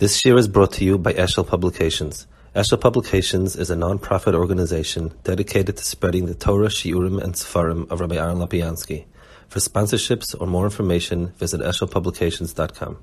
This 0.00 0.24
year 0.24 0.38
is 0.38 0.48
brought 0.48 0.72
to 0.72 0.84
you 0.86 0.96
by 0.96 1.12
Eshel 1.12 1.46
Publications. 1.46 2.26
Eshel 2.56 2.80
Publications 2.80 3.54
is 3.54 3.68
a 3.68 3.76
non-profit 3.76 4.34
organization 4.34 5.12
dedicated 5.24 5.76
to 5.76 5.84
spreading 5.84 6.24
the 6.24 6.34
Torah, 6.34 6.68
Shiurim, 6.68 7.22
and 7.22 7.34
Sefarim 7.34 7.86
of 7.90 8.00
Rabbi 8.00 8.16
Aaron 8.16 8.38
Lopiansky. 8.38 9.04
For 9.48 9.58
sponsorships 9.58 10.34
or 10.40 10.46
more 10.46 10.64
information, 10.64 11.34
visit 11.36 11.60
eshelpublications.com. 11.60 12.96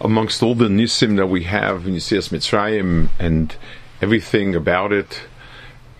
Amongst 0.00 0.40
all 0.40 0.54
the 0.54 0.68
nisim 0.68 1.16
that 1.16 1.26
we 1.26 1.42
have 1.42 1.84
in 1.88 1.94
Yitzias 1.94 2.28
Mitzrayim 2.28 3.08
and 3.18 3.56
everything 4.00 4.54
about 4.54 4.92
it, 4.92 5.22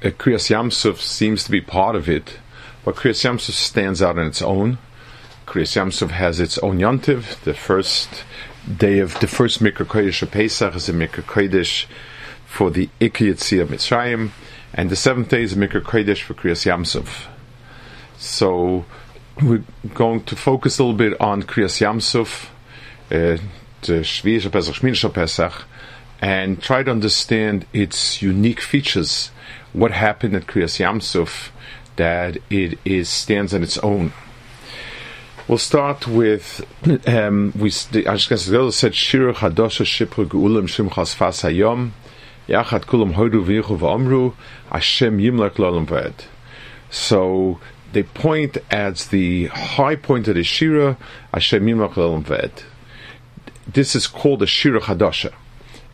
uh, 0.05 0.11
Kriyas 0.11 0.49
Yamsuf 0.49 0.99
seems 0.99 1.43
to 1.43 1.51
be 1.51 1.61
part 1.61 1.97
of 1.97 2.09
it, 2.09 2.39
but 2.85 2.95
Kriyas 2.95 3.25
Yamsuf 3.25 3.51
stands 3.51 4.01
out 4.01 4.17
on 4.17 4.29
its 4.29 4.43
own. 4.43 4.79
Kriyas 5.45 5.75
Yamsuf 5.75 6.11
has 6.11 6.39
its 6.39 6.57
own 6.59 6.79
yontiv. 6.79 7.43
The 7.43 7.53
first 7.53 8.23
day 8.79 9.01
of 9.01 9.19
the 9.21 9.27
first 9.27 9.61
Mikra 9.61 9.87
Kodesh 9.87 10.23
of 10.23 10.31
Pesach 10.31 10.75
is 10.75 10.89
a 10.89 10.93
Mikra 10.93 11.23
Kodesh 11.23 11.87
for 12.47 12.71
the 12.71 12.89
Ikki 13.01 13.31
of 13.31 13.39
Mitzrayim, 13.39 14.31
and 14.75 14.91
the 14.91 14.97
seventh 14.97 15.29
day 15.29 15.43
is 15.43 15.53
a 15.53 15.57
Mikra 15.57 15.81
Kodesh 15.83 16.23
for 16.23 16.35
Kriyas 16.35 16.67
Yamsuf. 16.67 17.27
So 18.19 18.85
we're 19.43 19.65
going 19.95 20.23
to 20.25 20.37
focus 20.37 20.79
a 20.79 20.85
little 20.85 20.97
bit 20.97 21.21
on 21.21 21.43
Kriyas 21.43 21.81
Yamsuf, 21.81 22.47
uh, 23.11 23.43
the 23.83 24.01
Shvish 24.03 24.51
Pesach, 24.51 24.75
Shminish 24.77 25.13
Pesach, 25.13 25.65
and 26.21 26.63
try 26.63 26.83
to 26.83 26.91
understand 26.91 27.67
its 27.73 28.23
unique 28.23 28.61
features 28.61 29.31
what 29.73 29.91
happened 29.91 30.37
at 30.37 30.47
Kriyas 30.47 30.79
Yamsuf 30.79 31.51
that 31.97 32.39
it 32.49 32.79
is 32.85 33.09
stands 33.09 33.53
on 33.53 33.63
its 33.63 33.79
own. 33.79 34.13
We'll 35.49 35.59
start 35.59 36.07
with 36.07 36.65
um, 37.09 37.53
we. 37.57 37.71
The 37.71 38.05
Ashkenaz 38.05 38.73
said 38.75 38.95
Shir 38.95 39.33
Hadosha 39.33 39.85
Shipru 39.85 40.25
Geulim 40.25 40.69
Shimchas 40.69 41.17
Fas 41.17 41.43
Hayom 41.43 41.91
Yachat 42.49 42.83
Kulam 42.85 43.15
Hodu 43.15 43.45
V'Yichu 43.45 43.77
V'Amru 43.77 44.35
Hashem 44.71 45.19
Yimlek 45.19 45.55
Lolam 45.55 45.85
V'Ed. 45.85 46.27
So 46.91 47.59
they 47.93 48.05
point 48.05 48.59
as 48.71 49.09
the 49.09 49.47
high 49.49 49.97
point 49.97 50.29
of 50.29 50.37
the 50.37 50.45
Shira 50.45 50.97
Hashem 51.35 51.67
Yimlek 51.67 51.95
Lolam 51.95 52.23
V'Ed. 52.23 52.63
This 53.67 53.97
is 53.97 54.07
called 54.07 54.45
a 54.45 54.47
Shira 54.47 54.81
Hadosha. 54.81 55.33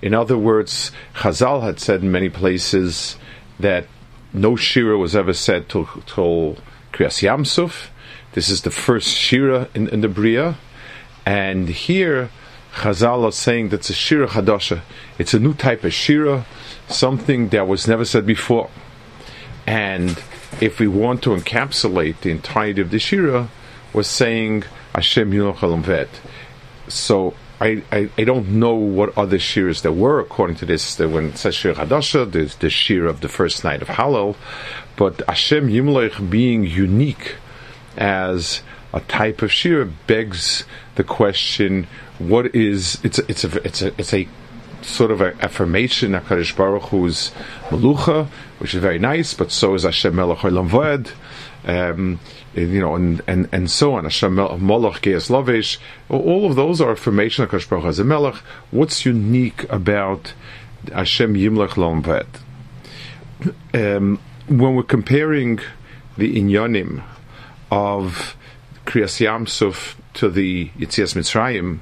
In 0.03 0.12
other 0.12 0.37
words, 0.37 0.93
Chazal 1.15 1.62
had 1.62 1.81
said 1.81 2.03
in 2.03 2.12
many 2.12 2.29
places 2.29 3.17
that 3.59 3.87
no 4.35 4.57
shira 4.57 4.99
was 4.99 5.17
ever 5.17 5.33
said 5.33 5.71
till, 5.71 5.87
till 6.07 6.59
Kriyas 6.93 7.23
Yamsuf. 7.23 7.89
This 8.33 8.48
is 8.51 8.62
the 8.62 8.71
first 8.71 9.09
shira 9.09 9.69
in, 9.75 9.89
in 9.89 10.01
the 10.01 10.09
Bria, 10.09 10.57
and 11.25 11.69
here 11.69 12.31
Chazal 12.75 13.25
are 13.25 13.33
saying 13.33 13.71
that's 13.71 13.91
a 13.91 13.95
shira 13.95 14.29
chadasha. 14.29 14.83
It's 15.19 15.34
a 15.34 15.41
new 15.41 15.55
type 15.55 15.83
of 15.84 15.93
shira, 15.93 16.47
something 16.87 17.49
that 17.49 17.67
was 17.67 17.89
never 17.89 18.05
said 18.05 18.25
before. 18.27 18.71
And 19.67 20.23
if 20.61 20.79
we 20.79 20.87
want 20.87 21.23
to 21.23 21.31
encapsulate 21.31 22.21
the 22.21 22.31
entirety 22.31 22.81
of 22.81 22.91
the 22.91 22.99
shira, 22.99 23.49
was 23.93 24.06
saying 24.06 24.65
Hashem 24.95 25.33
Yunochalam 25.33 25.81
Vet. 25.83 26.09
So 26.89 27.34
I, 27.61 27.83
I, 27.91 28.11
I, 28.17 28.25
don't 28.25 28.49
know 28.49 28.75
what 28.75 29.17
other 29.19 29.39
shiras 29.39 29.83
there 29.83 29.93
were 29.93 30.21
according 30.21 30.56
to 30.56 30.67
this. 30.67 30.95
That 30.95 31.09
When 31.09 31.27
it 31.27 31.39
says 31.39 31.55
Shir 31.55 31.75
Hadasha, 31.75 32.31
there's 32.31 32.55
the 32.56 32.71
shir 32.71 33.06
of 33.06 33.21
the 33.21 33.29
first 33.29 33.65
night 33.65 33.83
of 33.83 33.89
Hallel, 33.89 34.37
but 34.97 35.23
Hashem 35.27 35.69
Yimlech 35.69 36.31
being 36.31 36.65
unique 36.65 37.37
as 37.99 38.63
a 38.95 39.01
type 39.01 39.43
of 39.43 39.53
shir 39.53 39.85
begs 40.07 40.65
the 40.95 41.05
question: 41.05 41.87
What 42.19 42.55
is 42.55 42.99
it's 43.05 43.19
a, 43.19 43.31
it's 43.31 43.45
a 43.45 43.63
it's 43.63 43.83
a 43.83 44.01
it's 44.01 44.15
a 44.15 44.29
sort 44.83 45.11
of 45.11 45.21
an 45.21 45.37
affirmation 45.41 46.15
of 46.15 46.25
Kadosh 46.25 46.57
Baruch 46.57 46.85
Hu's 46.85 47.33
melucha, 47.69 48.29
which 48.59 48.75
is 48.75 48.81
very 48.81 48.99
nice, 48.99 49.35
but 49.35 49.51
so 49.51 49.75
is 49.75 49.83
Hashem 49.83 50.15
Melech 50.15 50.45
um, 51.67 52.21
you 52.55 52.81
know, 52.81 52.95
and, 52.95 53.21
and, 53.27 53.49
and 53.53 53.71
so 53.71 53.95
on. 53.95 54.05
Hashem 54.05 54.34
Molech 54.34 55.03
Geas 55.03 55.28
Lovish. 55.28 55.78
All 56.09 56.47
of 56.47 56.56
those 56.56 56.81
are 56.81 56.93
affirmation 56.93 57.45
of 57.45 57.51
Kadosh 57.51 57.69
Baruch 57.69 57.84
Hu 57.84 57.89
as 57.91 57.99
a 57.99 58.05
Melech. 58.05 58.37
What's 58.71 59.05
unique 59.05 59.65
about 59.71 60.33
Hashem 60.93 61.34
Yimlech 61.34 61.71
Lomvet? 61.71 62.27
Um, 63.72 64.19
when 64.49 64.75
we're 64.75 64.83
comparing 64.83 65.61
the 66.17 66.37
inyanim 66.37 67.05
of 67.71 68.37
Kriyas 68.87 69.21
Yamsuf 69.25 69.95
to 70.15 70.29
the 70.29 70.69
Yitzias 70.79 71.15
Mitzrayim, 71.15 71.79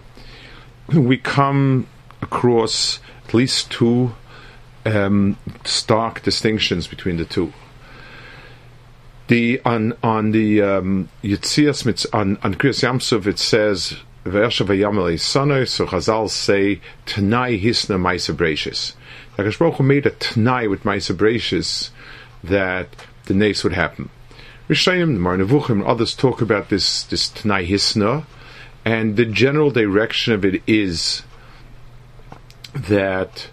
we 0.93 1.17
come 1.17 1.87
across 2.23 3.01
at 3.27 3.35
least 3.35 3.71
two 3.71 4.15
um, 4.85 5.37
stark 5.65 6.23
distinctions 6.23 6.87
between 6.87 7.17
the 7.17 7.25
two. 7.25 7.53
The 9.29 9.61
on 9.65 9.95
on 10.03 10.31
the 10.31 10.63
um, 10.63 11.09
Yitzias 11.23 12.07
on 12.13 12.39
on 12.43 12.55
Kriyas 12.55 12.83
Yamsuf 12.83 13.27
it 13.27 13.39
says 13.39 13.97
Ve'eshav 14.25 14.69
Yamale 14.69 15.15
Sanoi. 15.15 15.69
So 15.69 15.87
Chazal 15.87 16.31
say 16.31 16.81
Tanai 17.07 17.59
Hisna 17.61 17.99
Maisa 17.99 18.35
Brachis. 18.35 18.95
Like 19.39 19.59
Baruch 19.59 19.81
made 19.81 20.07
a 20.07 20.11
Tanai 20.11 20.67
with 20.67 20.85
Maisa 20.85 21.91
that 22.45 22.89
the 23.25 23.35
nace 23.35 23.65
would 23.65 23.73
happen. 23.73 24.09
Rishayim, 24.69 25.15
the 25.15 25.21
Marnevuchim, 25.21 25.71
and 25.71 25.85
others 25.85 26.13
talk 26.13 26.41
about 26.41 26.71
this 26.71 27.05
this 27.05 27.29
Tanai 27.29 27.69
Hisna, 27.69 28.25
and 28.85 29.17
the 29.17 29.25
general 29.25 29.71
direction 29.71 30.33
of 30.33 30.45
it 30.45 30.61
is 30.67 31.23
that 32.75 33.49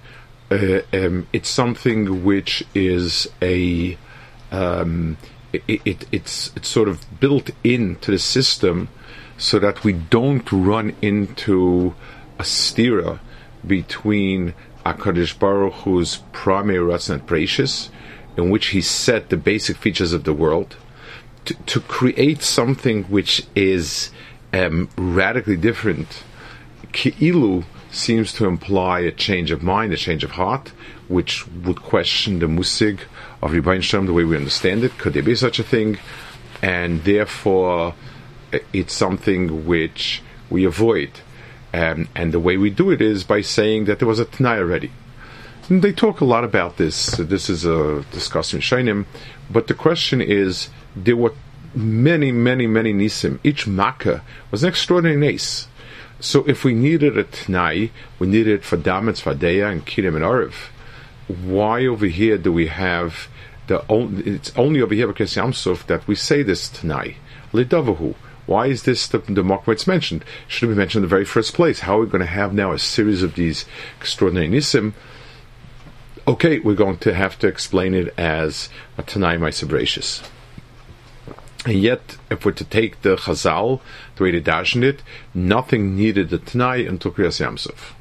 uh, 0.50 0.80
um, 0.92 1.28
it's 1.32 1.50
something 1.50 2.24
which 2.24 2.66
is 2.74 3.30
a 3.44 3.96
um, 4.52 5.18
it, 5.52 5.82
it, 5.86 6.08
it's 6.12 6.52
it's 6.56 6.68
sort 6.68 6.90
of 6.90 7.20
built 7.20 7.52
into 7.64 8.10
the 8.10 8.18
system 8.18 8.90
so 9.38 9.60
that 9.60 9.84
we 9.84 9.94
don't 9.94 10.52
run 10.52 10.96
into 11.00 11.94
a 12.40 12.44
stira 12.44 13.20
between 13.66 14.56
Akadosh 14.84 15.38
Baruch 15.38 15.74
Hu's 15.84 16.22
primary 16.32 16.80
Ratzon 16.80 17.14
and 17.14 17.28
Precious, 17.28 17.92
in 18.36 18.50
which 18.50 18.68
he 18.68 18.82
set 18.82 19.30
the 19.30 19.38
basic 19.38 19.78
features 19.78 20.12
of 20.12 20.24
the 20.24 20.34
world, 20.34 20.76
to, 21.46 21.54
to 21.54 21.80
create 21.82 22.42
something 22.42 23.04
which 23.06 23.46
is 23.56 24.12
um, 24.54 24.90
radically 24.98 25.58
different. 25.58 26.24
Ki'ilu 26.92 27.66
seems 27.92 28.34
to 28.34 28.46
imply 28.46 29.00
a 29.02 29.12
change 29.12 29.52
of 29.52 29.62
mind, 29.62 29.94
a 29.94 29.98
change 29.98 30.24
of 30.24 30.32
heart, 30.32 30.70
which 31.08 31.48
would 31.48 31.82
question 31.82 32.40
the 32.40 32.48
musig 32.48 33.02
of 33.42 33.52
Rebbein 33.52 34.06
the 34.06 34.14
way 34.14 34.24
we 34.24 34.36
understand 34.36 34.84
it. 34.84 34.98
Could 34.98 35.14
there 35.14 35.24
be 35.24 35.36
such 35.36 35.60
a 35.60 35.64
thing? 35.64 35.98
And 36.62 37.04
therefore, 37.04 37.94
it's 38.72 38.94
something 38.94 39.66
which 39.66 40.22
we 40.50 40.66
avoid. 40.66 41.12
Um, 41.74 42.08
and 42.16 42.32
the 42.32 42.40
way 42.40 42.58
we 42.58 42.70
do 42.70 42.92
it 42.92 43.02
is 43.02 43.24
by 43.24 43.42
saying 43.42 43.86
that 43.86 44.00
there 44.00 44.08
was 44.08 44.20
a 44.20 44.26
Tanai 44.26 44.60
already. 44.60 44.92
They 45.70 45.94
talk 45.94 46.20
a 46.20 46.26
lot 46.26 46.44
about 46.44 46.76
this. 46.76 47.08
This 47.18 47.50
is 47.50 47.64
a 47.64 48.04
discussion 48.12 48.60
Shainim. 48.60 49.06
But 49.50 49.68
the 49.68 49.74
question 49.74 50.22
is, 50.22 50.70
there 50.96 51.16
were 51.16 51.34
many, 51.74 52.32
many, 52.34 52.68
many 52.68 52.94
Nisim. 52.94 53.40
Each 53.44 53.66
Makkah 53.66 54.24
was 54.52 54.64
an 54.64 54.70
extraordinary 54.70 55.18
nace. 55.18 55.68
So 56.20 56.44
if 56.48 56.64
we 56.64 56.74
needed 56.74 57.18
a 57.18 57.24
tnai, 57.24 57.92
we 58.20 58.28
needed 58.28 58.60
it 58.60 58.66
for 58.66 58.78
Damitz, 58.78 59.22
Fadeya, 59.22 59.72
and 59.72 59.86
Kirim 59.86 60.16
and 60.16 60.26
Arif. 60.26 60.70
Why 61.28 61.86
over 61.86 62.06
here 62.08 62.38
do 62.38 62.52
we 62.52 62.68
have 62.68 63.30
the 63.68 63.86
only, 63.90 64.24
it's 64.24 64.52
only 64.58 64.82
over 64.82 64.94
here 64.94 65.08
because 65.08 65.34
Yamsuf 65.36 65.86
that 65.88 66.06
we 66.08 66.16
say 66.16 66.44
this 66.44 66.70
tnai 66.70 67.16
Lidavahu. 67.54 68.16
Why 68.46 68.68
is 68.68 68.84
this 68.84 69.08
the, 69.08 69.20
the 69.20 69.44
mark 69.44 69.66
where 69.66 69.74
it's 69.74 69.88
mentioned? 69.88 70.26
Should 70.50 70.68
have 70.68 70.72
been 70.72 70.78
mentioned 70.78 71.04
in 71.04 71.10
the 71.10 71.16
very 71.16 71.24
first 71.24 71.54
place. 71.54 71.82
How 71.82 71.98
are 71.98 72.02
we 72.02 72.08
going 72.08 72.20
to 72.20 72.26
have 72.26 72.54
now 72.54 72.74
a 72.74 72.80
series 72.80 73.24
of 73.24 73.36
these 73.36 73.66
extraordinary 74.02 74.50
nisim? 74.50 74.94
Okay, 76.26 76.60
we're 76.60 76.74
going 76.74 77.00
to 77.00 77.14
have 77.14 77.38
to 77.40 77.48
explain 77.48 77.94
it 77.94 78.14
as 78.18 78.70
a 78.98 79.04
Tanai 79.04 79.36
Maisabracious. 79.36 80.26
And 81.66 81.82
yet, 81.82 82.16
if 82.30 82.46
we're 82.46 82.54
to 82.54 82.64
take 82.64 83.02
the 83.02 83.18
Chazal, 83.18 83.82
the 84.16 84.24
way 84.24 84.32
they 84.32 84.40
dashen 84.40 84.84
it, 84.84 85.04
nothing 85.34 85.98
needed 85.98 86.30
the 86.30 86.38
Tanai 86.38 86.86
until 86.86 87.12
Kriyas 87.12 87.46
Yamsuf. 87.46 87.92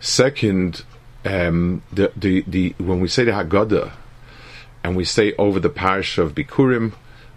Second, 0.00 0.84
um, 1.26 1.82
the, 1.92 2.10
the, 2.16 2.42
the, 2.46 2.74
when 2.78 3.00
we 3.00 3.08
say 3.08 3.24
the 3.24 3.32
Haggadah, 3.32 3.92
and 4.82 4.96
we 4.96 5.04
say 5.04 5.34
over 5.34 5.60
the 5.60 5.68
parish 5.68 6.16
of 6.16 6.34
Bikurim, 6.34 6.94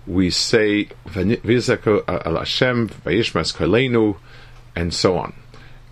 we 0.07 0.30
say 0.30 0.86
Vizako 1.07 2.07
al 2.07 2.38
Hashem, 2.38 2.88
Vayishmas 2.88 4.16
and 4.78 4.94
so 4.94 5.18
on. 5.18 5.34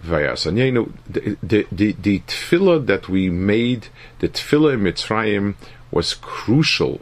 The, 0.04 1.38
the, 1.44 1.68
the, 1.72 1.92
the 1.94 2.20
tefillah 2.20 2.86
that 2.86 3.10
we 3.10 3.30
made, 3.30 3.88
the 4.20 4.30
tefillah 4.30 4.76
in 4.76 4.82
Mitzrayim, 4.82 5.56
was 5.92 6.14
crucial 6.14 7.02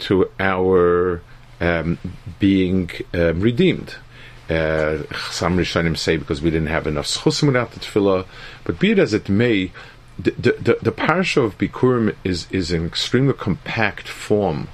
to 0.00 0.28
our 0.38 1.22
um, 1.60 1.98
being 2.38 2.90
um, 3.14 3.40
redeemed. 3.40 3.96
Uh, 4.50 5.04
some 5.30 5.56
Rishonim 5.56 5.96
say 5.96 6.16
because 6.16 6.42
we 6.42 6.50
didn't 6.50 6.68
have 6.68 6.86
enough 6.86 7.06
schusim 7.06 7.46
without 7.46 7.72
the 7.72 7.80
tefillah. 7.80 8.26
But 8.64 8.78
be 8.78 8.90
it 8.90 8.98
as 8.98 9.14
it 9.14 9.28
may, 9.28 9.72
the, 10.18 10.32
the, 10.32 10.78
the, 10.82 11.40
of 11.40 11.56
Bikurim 11.58 12.14
is, 12.24 12.46
is 12.50 12.72
an 12.72 12.84
extremely 12.84 13.32
compact 13.32 14.08
form 14.08 14.68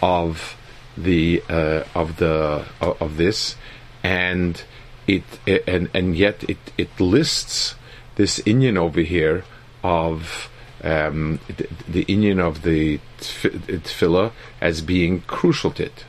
of 0.00 0.56
the 0.96 1.42
uh, 1.48 1.84
of 1.94 2.16
the 2.16 2.64
of 2.80 3.16
this, 3.16 3.56
and 4.02 4.62
it 5.08 5.24
and 5.66 5.90
and 5.94 6.16
yet 6.16 6.44
it 6.48 6.58
it 6.76 7.00
lists 7.00 7.74
this 8.16 8.38
Indian 8.40 8.76
over 8.76 9.00
here 9.00 9.44
of 9.82 10.50
um, 10.84 11.40
the, 11.48 11.68
the 11.88 12.02
Indian 12.02 12.38
of 12.38 12.62
the 12.62 13.00
tefillah 13.18 14.32
as 14.60 14.80
being 14.82 15.22
crucial 15.22 15.70
to 15.72 15.84
it. 15.84 16.04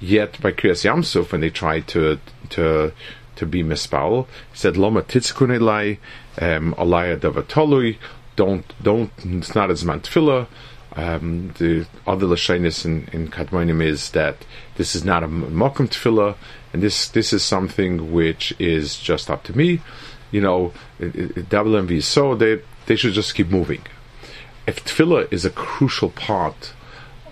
Yet 0.00 0.40
by 0.40 0.52
Kriyas 0.52 0.84
Yamsuf, 0.84 1.32
when 1.32 1.40
they 1.40 1.50
tried 1.50 1.88
to 1.88 2.18
to 2.50 2.92
to 3.36 3.46
be 3.46 3.62
mispal, 3.62 4.26
said 4.52 4.76
Loma 4.76 5.02
titzkunelai 5.02 5.98
um, 6.40 6.74
alaya 6.74 7.16
davatolui. 7.16 7.96
Don't 8.36 8.72
don't. 8.82 9.10
It's 9.24 9.54
not 9.54 9.70
as 9.70 9.84
man 9.84 10.00
tefillah. 10.00 10.46
Um, 10.96 11.52
the 11.58 11.86
other 12.06 12.26
lashonis 12.26 12.84
in, 12.84 13.08
in 13.12 13.28
Kadmonim 13.28 13.82
is 13.82 14.10
that 14.12 14.36
this 14.76 14.94
is 14.94 15.04
not 15.04 15.24
a 15.24 15.28
mokum 15.28 15.88
tefillah, 15.88 16.36
and 16.72 16.82
this 16.82 17.08
this 17.08 17.32
is 17.32 17.42
something 17.42 18.12
which 18.12 18.54
is 18.58 18.96
just 18.98 19.28
up 19.28 19.42
to 19.44 19.56
me. 19.56 19.80
You 20.30 20.40
know, 20.40 20.72
double 21.48 21.72
MV 21.72 22.02
so 22.02 22.34
they 22.34 22.62
they 22.86 22.96
should 22.96 23.12
just 23.12 23.34
keep 23.34 23.48
moving. 23.48 23.82
If 24.66 24.84
tefillah 24.84 25.32
is 25.32 25.44
a 25.44 25.50
crucial 25.50 26.10
part 26.10 26.72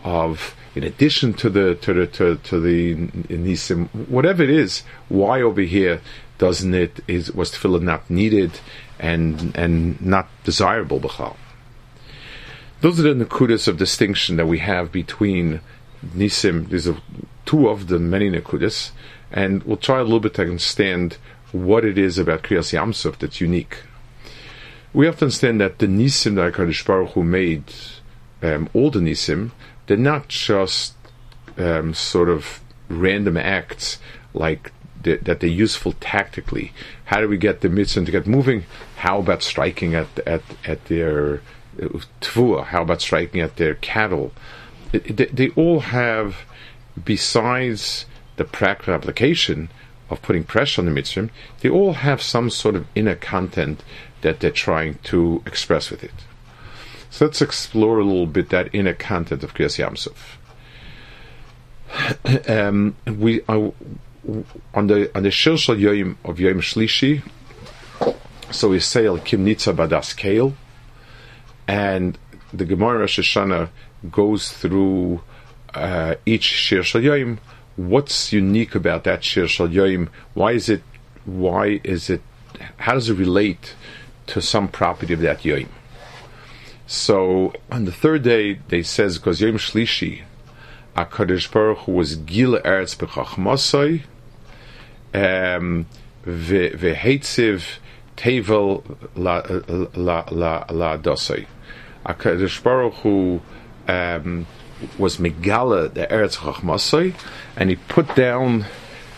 of, 0.05 0.57
in 0.75 0.83
addition 0.83 1.33
to 1.35 1.49
the 1.49 1.77
to 1.77 1.93
the 1.93 2.07
to, 2.09 2.37
to 2.37 2.61
the 2.61 2.97
nisim, 2.97 3.89
whatever 4.09 4.43
it 4.43 4.51
is, 4.51 4.83
why 5.09 5.41
over 5.41 5.61
here 5.61 6.01
doesn't 6.39 6.75
it 6.75 7.01
is 7.07 7.31
was 7.33 7.53
tefillah 7.53 7.81
not 7.81 8.11
needed 8.11 8.59
and 8.99 9.57
and 9.57 10.03
not 10.05 10.29
desirable 10.43 10.99
b'chal? 10.99 11.37
Those 12.83 12.99
are 12.99 13.15
the 13.15 13.25
nakudas 13.25 13.69
of 13.69 13.77
distinction 13.77 14.35
that 14.39 14.47
we 14.47 14.59
have 14.59 14.91
between 14.91 15.61
nisim. 16.05 16.69
These 16.69 16.89
are 16.89 16.97
two 17.45 17.69
of 17.69 17.87
the 17.87 18.01
many 18.01 18.29
nakudas, 18.29 18.91
and 19.31 19.63
we'll 19.63 19.77
try 19.77 20.01
a 20.01 20.03
little 20.03 20.19
bit 20.19 20.35
to 20.35 20.43
understand 20.43 21.17
what 21.53 21.85
it 21.85 21.97
is 21.97 22.19
about 22.19 22.43
Kriyas 22.43 22.77
Yamsuf 22.77 23.19
that's 23.19 23.41
unique. 23.41 23.85
We 24.93 25.07
have 25.07 25.17
to 25.19 25.27
understand 25.27 25.61
that 25.61 25.79
the 25.79 25.87
nisim 25.87 26.35
that 26.35 26.55
Hakadosh 26.55 26.85
Baruch 26.85 27.11
Hu 27.11 27.23
made, 27.23 27.73
um, 28.43 28.69
all 28.75 28.91
the 28.91 28.99
nisim, 28.99 29.53
they're 29.87 29.97
not 29.97 30.27
just 30.27 30.95
um, 31.59 31.95
sort 31.95 32.29
of 32.29 32.59
random 32.89 33.37
acts 33.37 34.01
like 34.35 34.73
that 35.05 35.39
they're 35.39 35.49
useful 35.49 35.93
tactically. 36.01 36.73
How 37.05 37.21
do 37.21 37.29
we 37.29 37.37
get 37.37 37.61
the 37.61 37.69
mitzvah 37.69 38.05
to 38.07 38.11
get 38.11 38.27
moving? 38.27 38.65
How 38.97 39.21
about 39.21 39.45
striking 39.45 39.95
at 39.95 40.19
at 40.27 40.43
at 40.65 40.85
their 40.87 41.43
how 41.81 42.83
about 42.83 43.01
striking 43.01 43.41
at 43.41 43.57
their 43.57 43.75
cattle? 43.77 44.33
It, 44.93 45.35
they 45.35 45.49
all 45.51 45.81
have, 45.81 46.37
besides 47.03 48.07
the 48.37 48.45
practical 48.45 48.95
application 48.95 49.71
of 50.11 50.21
putting 50.23 50.45
pressure 50.45 50.83
on 50.83 50.87
the 50.87 50.93
mitzvah, 50.93 51.31
they 51.61 51.69
all 51.69 51.95
have 51.95 52.21
some 52.23 52.51
sort 52.51 52.77
of 52.77 52.87
inner 52.95 53.15
content 53.15 53.83
that 54.21 54.41
they're 54.41 54.51
trying 54.51 54.99
to 55.05 55.43
express 55.47 55.91
with 55.91 56.05
it. 56.05 56.13
So 57.11 57.27
let's 57.27 57.43
explore 57.43 57.99
a 57.99 58.05
little 58.05 58.27
bit 58.27 58.49
that 58.51 58.75
inner 58.75 58.95
content 58.95 59.45
of 59.45 59.55
Kriyas 59.55 59.79
Yamsuf. 59.79 60.39
um, 62.49 62.97
we 63.07 63.43
uh, 63.49 63.71
on 64.75 64.87
the 64.87 65.11
on 65.15 65.23
the 65.23 65.31
Shir 65.31 65.57
Shal 65.57 65.77
Yoim 65.77 66.17
of 66.25 66.39
Yoim 66.39 66.63
Shlishi, 66.63 67.23
so 68.51 68.69
we 68.69 68.81
say 68.81 69.07
Al 69.07 69.19
Kimnitza 69.19 69.75
Badas 69.75 70.17
Kale, 70.17 70.55
and 71.67 72.19
the 72.53 72.65
Gemara 72.65 73.01
Rosh 73.01 73.19
Hashanah 73.19 73.71
goes 74.11 74.53
through 74.53 75.23
uh, 75.75 76.17
each 76.27 76.45
Shir 76.45 76.83
Shal 76.83 77.01
Yoim. 77.01 77.39
What's 77.77 78.33
unique 78.33 78.75
about 78.75 79.05
that 79.05 79.25
Shir 79.25 79.49
Shal 79.49 79.69
Yoim? 79.69 80.09
Why 80.35 80.53
is 80.53 80.69
it? 80.69 80.83
Why 81.25 81.81
is 81.85 82.11
it? 82.11 82.23
How 82.79 82.95
does 82.95 83.09
it 83.09 83.15
relate 83.15 83.75
to 84.27 84.43
some 84.43 84.69
property 84.69 85.15
of 85.15 85.21
that 85.21 85.41
Yoim? 85.41 85.69
So 86.87 87.55
on 87.71 87.87
the 87.87 87.93
third 87.93 88.23
day, 88.23 88.59
they 88.69 88.83
says 88.83 89.19
because 89.19 89.41
Yom 89.41 89.57
Shlishi, 89.57 90.23
Akadosh 90.95 91.51
Baruch 91.51 91.79
Hu 91.79 91.93
was 91.93 92.17
Gila 92.17 92.61
Eretz 92.63 92.97
b'Chachmasai, 92.97 94.03
um, 95.15 95.87
v'Heitziv 96.27 97.79
Tevel 98.23 98.85
la 99.17 99.43
la 99.95 100.25
la 100.31 100.65
la 100.71 100.97
dosai. 100.97 101.47
Akadosh 102.07 102.63
Baruch 102.63 102.95
Hu 102.95 103.41
um, 103.89 104.47
was 104.99 105.17
Megala 105.17 105.93
the 105.93 106.07
Eretz 106.07 106.37
Chachmasai, 106.37 107.15
and 107.57 107.71
he 107.71 107.77
put 107.77 108.15
down 108.15 108.67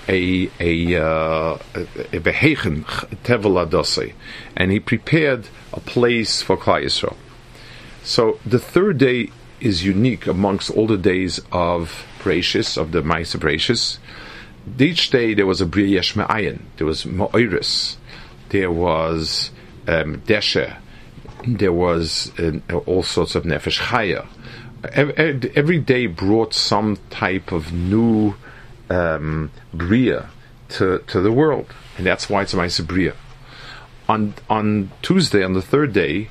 a 0.08 0.50
a 0.60 0.96
uh, 0.96 1.54
a 1.54 2.20
behegen 2.20 2.84
tevel 3.24 4.14
and 4.56 4.70
he 4.70 4.80
prepared 4.80 5.48
a 5.72 5.80
place 5.80 6.42
for 6.42 6.56
Klal 6.56 6.84
Yisrael. 6.84 7.16
So 8.02 8.38
the 8.44 8.58
third 8.58 8.98
day 8.98 9.30
is 9.60 9.84
unique 9.84 10.26
amongst 10.26 10.70
all 10.70 10.86
the 10.86 10.98
days 10.98 11.40
of 11.50 12.06
Bereshis, 12.20 12.76
of 12.76 12.92
the 12.92 13.02
Maisa 13.02 13.38
Bereshis. 13.38 13.98
Each 14.78 15.10
day 15.10 15.34
there 15.34 15.46
was 15.46 15.60
a 15.60 15.66
Bria 15.66 15.86
Yesh 15.86 16.14
there 16.14 16.86
was 16.86 17.04
Ma'iris, 17.04 17.96
there 18.54 18.70
was 18.70 19.50
um, 19.88 20.20
Deshe, 20.20 20.76
there 21.44 21.72
was 21.72 22.30
uh, 22.38 22.76
all 22.86 23.02
sorts 23.02 23.34
of 23.34 23.42
Nefesh 23.42 23.80
Chaya. 23.80 24.24
Every, 25.56 25.80
day 25.80 26.06
brought 26.06 26.54
some 26.54 26.96
type 27.10 27.50
of 27.50 27.72
new 27.72 28.34
um, 28.88 29.50
Bria 29.72 30.28
to, 30.68 30.98
to 31.08 31.20
the 31.20 31.32
world, 31.32 31.66
and 31.96 32.06
that's 32.06 32.30
why 32.30 32.44
it's 32.44 32.54
a 32.78 32.82
Bria. 32.84 33.14
On, 34.08 34.34
on 34.48 34.92
Tuesday, 35.02 35.42
on 35.42 35.54
the 35.54 35.62
third 35.62 35.92
day, 35.92 36.28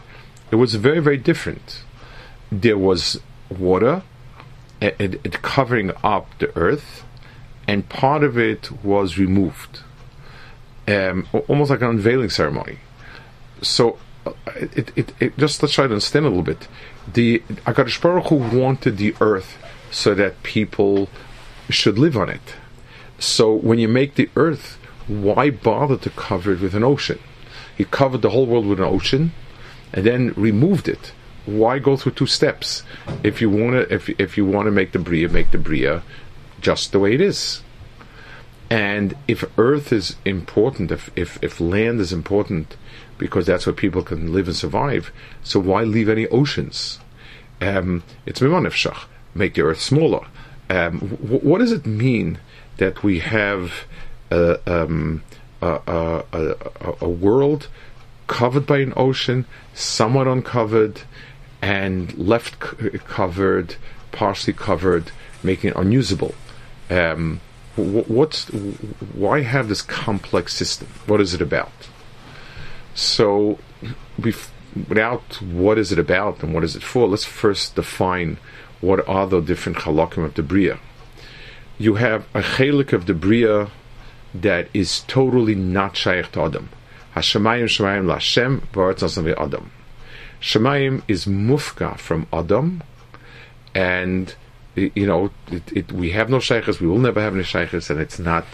it 0.50 0.56
was 0.56 0.76
very, 0.76 1.02
very 1.02 1.18
different. 1.18 1.84
There 2.54 2.78
was 2.78 3.20
water, 3.50 4.02
it, 4.80 4.96
it, 5.26 5.42
covering 5.42 5.92
up 6.06 6.30
the 6.40 6.56
earth, 6.58 7.04
and 7.68 7.90
part 7.90 8.24
of 8.24 8.38
it 8.38 8.72
was 8.82 9.18
removed, 9.18 9.82
um, 10.88 11.28
almost 11.48 11.72
like 11.72 11.82
an 11.82 11.90
unveiling 11.90 12.30
ceremony. 12.30 12.80
So, 13.62 13.98
uh, 14.26 14.34
it, 14.56 14.92
it, 14.96 15.14
it, 15.20 15.38
just 15.38 15.62
let's 15.62 15.74
try 15.74 15.88
to 15.88 15.94
understand 15.94 16.26
a 16.26 16.30
little 16.30 16.44
bit. 16.44 16.68
The 17.12 17.40
Hakadosh 17.66 18.02
Baruch 18.02 18.28
Hu 18.28 18.36
wanted 18.36 18.98
the 18.98 19.16
earth 19.22 19.58
so 19.92 20.14
that 20.16 20.44
people 20.44 21.10
should 21.70 21.98
live 21.98 22.18
on 22.18 22.30
it. 22.30 22.56
So, 23.20 23.54
when 23.54 23.80
you 23.80 23.88
make 23.88 24.16
the 24.16 24.30
earth, 24.36 24.78
why 25.08 25.50
bother 25.50 25.98
to 25.98 26.10
cover 26.10 26.54
it 26.54 26.62
with 26.62 26.76
an 26.76 26.84
ocean? 26.84 27.20
He 27.76 27.86
covered 27.86 28.22
the 28.22 28.30
whole 28.30 28.46
world 28.46 28.66
with 28.66 28.80
an 28.80 28.86
ocean 28.86 29.34
and 29.92 30.06
then 30.06 30.34
removed 30.36 30.88
it. 30.88 31.14
Why 31.46 31.80
go 31.80 31.98
through 31.98 32.14
two 32.14 32.28
steps? 32.28 32.84
If 33.24 33.42
you 33.42 33.50
want 33.50 33.74
to, 33.74 33.94
if 33.94 34.10
if 34.20 34.38
you 34.38 34.46
want 34.46 34.68
to 34.68 34.72
make 34.72 34.92
the 34.92 35.00
bria, 35.00 35.28
make 35.28 35.52
the 35.52 35.58
bria 35.58 36.04
just 36.62 36.92
the 36.92 37.00
way 37.00 37.14
it 37.14 37.22
is. 37.22 37.63
And 38.74 39.16
if 39.28 39.46
earth 39.60 39.94
is 39.94 40.16
important, 40.26 40.92
if 40.92 41.12
if, 41.16 41.38
if 41.44 41.62
land 41.62 42.02
is 42.02 42.12
important, 42.12 42.76
because 43.20 43.46
that's 43.46 43.68
where 43.68 43.74
people 43.74 44.02
can 44.02 44.34
live 44.34 44.48
and 44.48 44.56
survive, 44.56 45.12
so 45.44 45.60
why 45.60 45.84
leave 45.84 46.10
any 46.10 46.26
oceans? 46.30 47.00
Um, 47.62 48.02
it's 48.26 48.40
mimanefshach. 48.40 49.04
Make 49.36 49.54
the 49.54 49.62
earth 49.62 49.80
smaller. 49.80 50.26
Um, 50.72 51.20
w- 51.22 51.42
what 51.42 51.60
does 51.60 51.72
it 51.72 51.86
mean 51.86 52.40
that 52.78 53.04
we 53.04 53.20
have 53.20 53.86
a, 54.32 54.58
um, 54.66 55.22
a, 55.62 56.24
a, 56.34 56.96
a 57.00 57.10
world 57.10 57.68
covered 58.26 58.66
by 58.66 58.80
an 58.80 58.94
ocean, 58.98 59.46
somewhat 59.76 60.28
uncovered, 60.28 61.02
and 61.62 62.18
left 62.18 62.56
c- 62.82 62.98
covered, 63.06 63.76
partially 64.12 64.54
covered, 64.54 65.12
making 65.44 65.70
it 65.70 65.76
unusable. 65.76 66.34
Um, 66.90 67.40
what's 67.76 68.46
why 69.14 69.42
have 69.42 69.68
this 69.68 69.82
complex 69.82 70.54
system? 70.54 70.88
What 71.08 71.22
is 71.22 71.34
it 71.34 71.42
about? 71.42 71.72
So, 72.96 73.58
without 74.20 75.42
what 75.42 75.78
is 75.78 75.92
it 75.92 76.00
about 76.00 76.44
and 76.44 76.54
what 76.54 76.64
is 76.64 76.76
it 76.76 76.84
for, 76.84 77.08
let's 77.08 77.26
first 77.26 77.76
define 77.76 78.38
what 78.82 79.08
are 79.08 79.28
the 79.28 79.40
different 79.42 79.80
halakim 79.80 80.26
of 80.26 80.34
the 80.36 80.44
bria. 80.44 80.78
You 81.78 81.96
have 81.96 82.26
a 82.34 82.42
chalik 82.42 82.94
of 82.94 83.08
the 83.08 83.14
bria 83.14 83.70
that 84.34 84.68
is 84.74 85.02
totally 85.02 85.56
not 85.56 85.96
shaykh 85.96 86.32
to 86.34 86.42
Adam. 86.44 86.70
Hashemayim 87.16 87.66
Shemayim 87.66 88.06
Lashem 88.06 88.62
V'Aretz 88.72 89.38
Adam. 89.40 89.72
Shemayim 90.42 91.04
is 91.08 91.26
mufka 91.26 91.98
from 91.98 92.28
Adam, 92.34 92.84
and 93.74 94.36
you 94.76 95.06
know 95.06 95.32
it, 95.52 95.72
it, 95.72 95.92
we 95.92 96.12
have 96.12 96.30
no 96.30 96.40
shaykhs. 96.40 96.80
We 96.80 96.88
will 96.88 97.00
never 97.00 97.22
have 97.22 97.36
any 97.36 97.44
shaykhs, 97.44 97.90
and 97.90 98.00
it's 98.00 98.20
not 98.20 98.46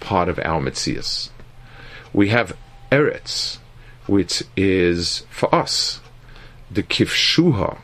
part 0.00 0.28
of 0.28 0.38
our 0.40 0.60
Metzias. 0.60 1.30
We 2.12 2.28
have 2.28 2.56
Eretz, 2.90 3.58
which 4.06 4.42
is 4.56 5.26
for 5.30 5.54
us. 5.54 6.00
The 6.70 6.82
Kifshuha 6.82 7.78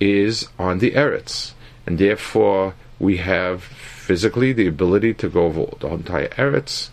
is 0.00 0.48
on 0.58 0.78
the 0.78 0.92
Eretz, 0.92 1.52
and 1.86 1.98
therefore 1.98 2.74
we 2.98 3.18
have 3.18 3.62
physically 3.62 4.52
the 4.52 4.66
ability 4.66 5.14
to 5.14 5.28
go 5.28 5.46
over 5.46 5.66
the 5.80 5.88
entire 5.88 6.28
Eretz, 6.28 6.90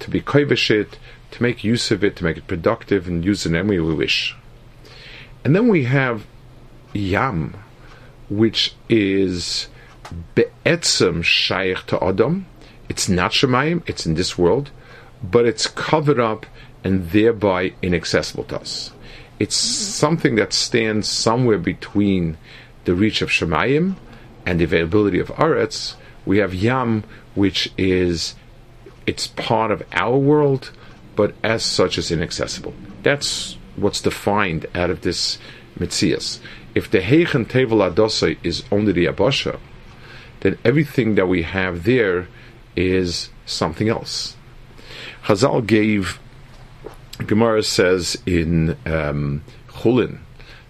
to 0.00 0.10
be 0.10 0.20
koiveshit, 0.20 0.94
to 1.30 1.42
make 1.42 1.64
use 1.64 1.90
of 1.90 2.04
it, 2.04 2.16
to 2.16 2.24
make 2.24 2.36
it 2.36 2.46
productive, 2.46 3.06
and 3.08 3.24
use 3.24 3.46
it 3.46 3.54
any 3.54 3.68
way 3.68 3.80
we 3.80 3.94
wish. 3.94 4.36
And 5.44 5.54
then 5.54 5.68
we 5.68 5.84
have 5.84 6.26
Yam, 6.92 7.54
which 8.28 8.74
is 8.88 9.68
be'etzem 10.34 11.22
shaykh 11.22 11.86
to 11.86 12.02
Adam. 12.02 12.46
It's 12.88 13.08
not 13.08 13.32
Shemayim, 13.32 13.82
it's 13.88 14.06
in 14.06 14.14
this 14.14 14.36
world, 14.36 14.70
but 15.22 15.46
it's 15.46 15.66
covered 15.66 16.20
up 16.20 16.46
and 16.82 17.10
thereby 17.10 17.72
inaccessible 17.80 18.44
to 18.44 18.60
us. 18.60 18.92
It's 19.38 19.56
something 19.56 20.36
that 20.36 20.52
stands 20.52 21.08
somewhere 21.08 21.58
between 21.58 22.36
the 22.84 22.94
reach 22.94 23.22
of 23.22 23.30
Shemayim 23.30 23.96
and 24.46 24.60
the 24.60 24.64
availability 24.64 25.18
of 25.18 25.28
Aretz. 25.28 25.94
We 26.26 26.38
have 26.38 26.54
Yam, 26.54 27.04
which 27.34 27.72
is 27.76 28.34
it's 29.06 29.26
part 29.26 29.70
of 29.70 29.82
our 29.92 30.16
world, 30.16 30.70
but 31.16 31.34
as 31.42 31.64
such 31.64 31.98
is 31.98 32.10
inaccessible. 32.10 32.74
That's 33.02 33.56
what's 33.76 34.00
defined 34.00 34.66
out 34.74 34.90
of 34.90 35.00
this 35.00 35.38
Metzias. 35.78 36.38
If 36.74 36.90
the 36.90 37.00
Heichen 37.00 37.46
Tevel 37.46 37.88
Adosai 37.88 38.38
is 38.42 38.64
only 38.72 38.92
the 38.92 39.06
Abasha, 39.06 39.58
then 40.40 40.58
everything 40.64 41.14
that 41.14 41.28
we 41.28 41.42
have 41.42 41.84
there 41.84 42.28
is 42.76 43.30
something 43.46 43.88
else. 43.88 44.36
Chazal 45.24 45.66
gave, 45.66 46.18
Gemara 47.18 47.62
says 47.62 48.20
in 48.26 48.76
um, 48.86 49.42
Chulin, 49.68 50.18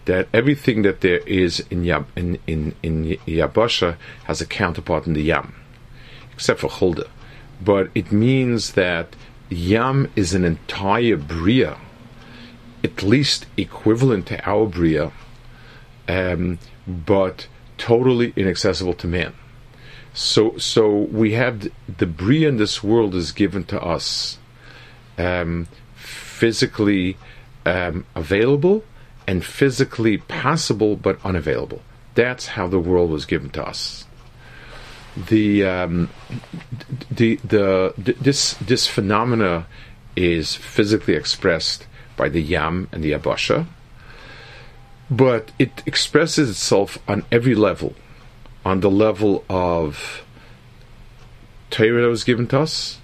that 0.04 0.28
everything 0.34 0.82
that 0.82 1.00
there 1.00 1.20
is 1.20 1.60
in, 1.70 1.82
Yab, 1.82 2.04
in, 2.14 2.38
in, 2.46 2.74
in 2.82 3.04
Yabasha 3.26 3.96
has 4.24 4.40
a 4.40 4.46
counterpart 4.46 5.06
in 5.06 5.14
the 5.14 5.22
Yam, 5.22 5.54
except 6.32 6.60
for 6.60 6.68
Chulda. 6.68 7.08
But 7.62 7.90
it 7.94 8.12
means 8.12 8.72
that 8.72 9.16
Yam 9.48 10.10
is 10.14 10.34
an 10.34 10.44
entire 10.44 11.16
Bria, 11.16 11.78
at 12.82 13.02
least 13.02 13.46
equivalent 13.56 14.26
to 14.26 14.46
our 14.46 14.66
Bria, 14.66 15.10
um, 16.08 16.58
but 16.86 17.46
totally 17.78 18.32
inaccessible 18.36 18.94
to 18.94 19.06
man. 19.06 19.34
So, 20.12 20.56
so 20.58 20.90
we 20.90 21.32
have 21.32 21.68
the 21.98 22.44
in 22.46 22.56
this 22.56 22.84
world 22.84 23.14
is 23.14 23.32
given 23.32 23.64
to 23.64 23.82
us, 23.82 24.38
um, 25.18 25.66
physically 25.94 27.16
um, 27.66 28.06
available 28.14 28.84
and 29.26 29.44
physically 29.44 30.18
possible 30.18 30.96
but 30.96 31.18
unavailable. 31.24 31.82
That's 32.14 32.46
how 32.48 32.68
the 32.68 32.78
world 32.78 33.10
was 33.10 33.24
given 33.24 33.50
to 33.50 33.66
us. 33.66 34.06
The 35.16 35.64
um, 35.64 36.10
the, 37.10 37.36
the 37.36 37.94
the 37.96 38.12
this 38.14 38.54
this 38.54 38.86
phenomena 38.86 39.66
is 40.16 40.54
physically 40.54 41.14
expressed 41.14 41.86
by 42.16 42.28
the 42.28 42.42
yam 42.42 42.88
and 42.92 43.02
the 43.02 43.12
abasha, 43.12 43.66
but 45.10 45.52
it 45.58 45.82
expresses 45.86 46.50
itself 46.50 46.98
on 47.06 47.24
every 47.30 47.54
level 47.54 47.94
on 48.64 48.80
the 48.80 48.90
level 48.90 49.44
of 49.48 50.24
Torah 51.70 52.02
that 52.02 52.08
was 52.08 52.24
given 52.24 52.46
to 52.48 52.60
us, 52.60 52.98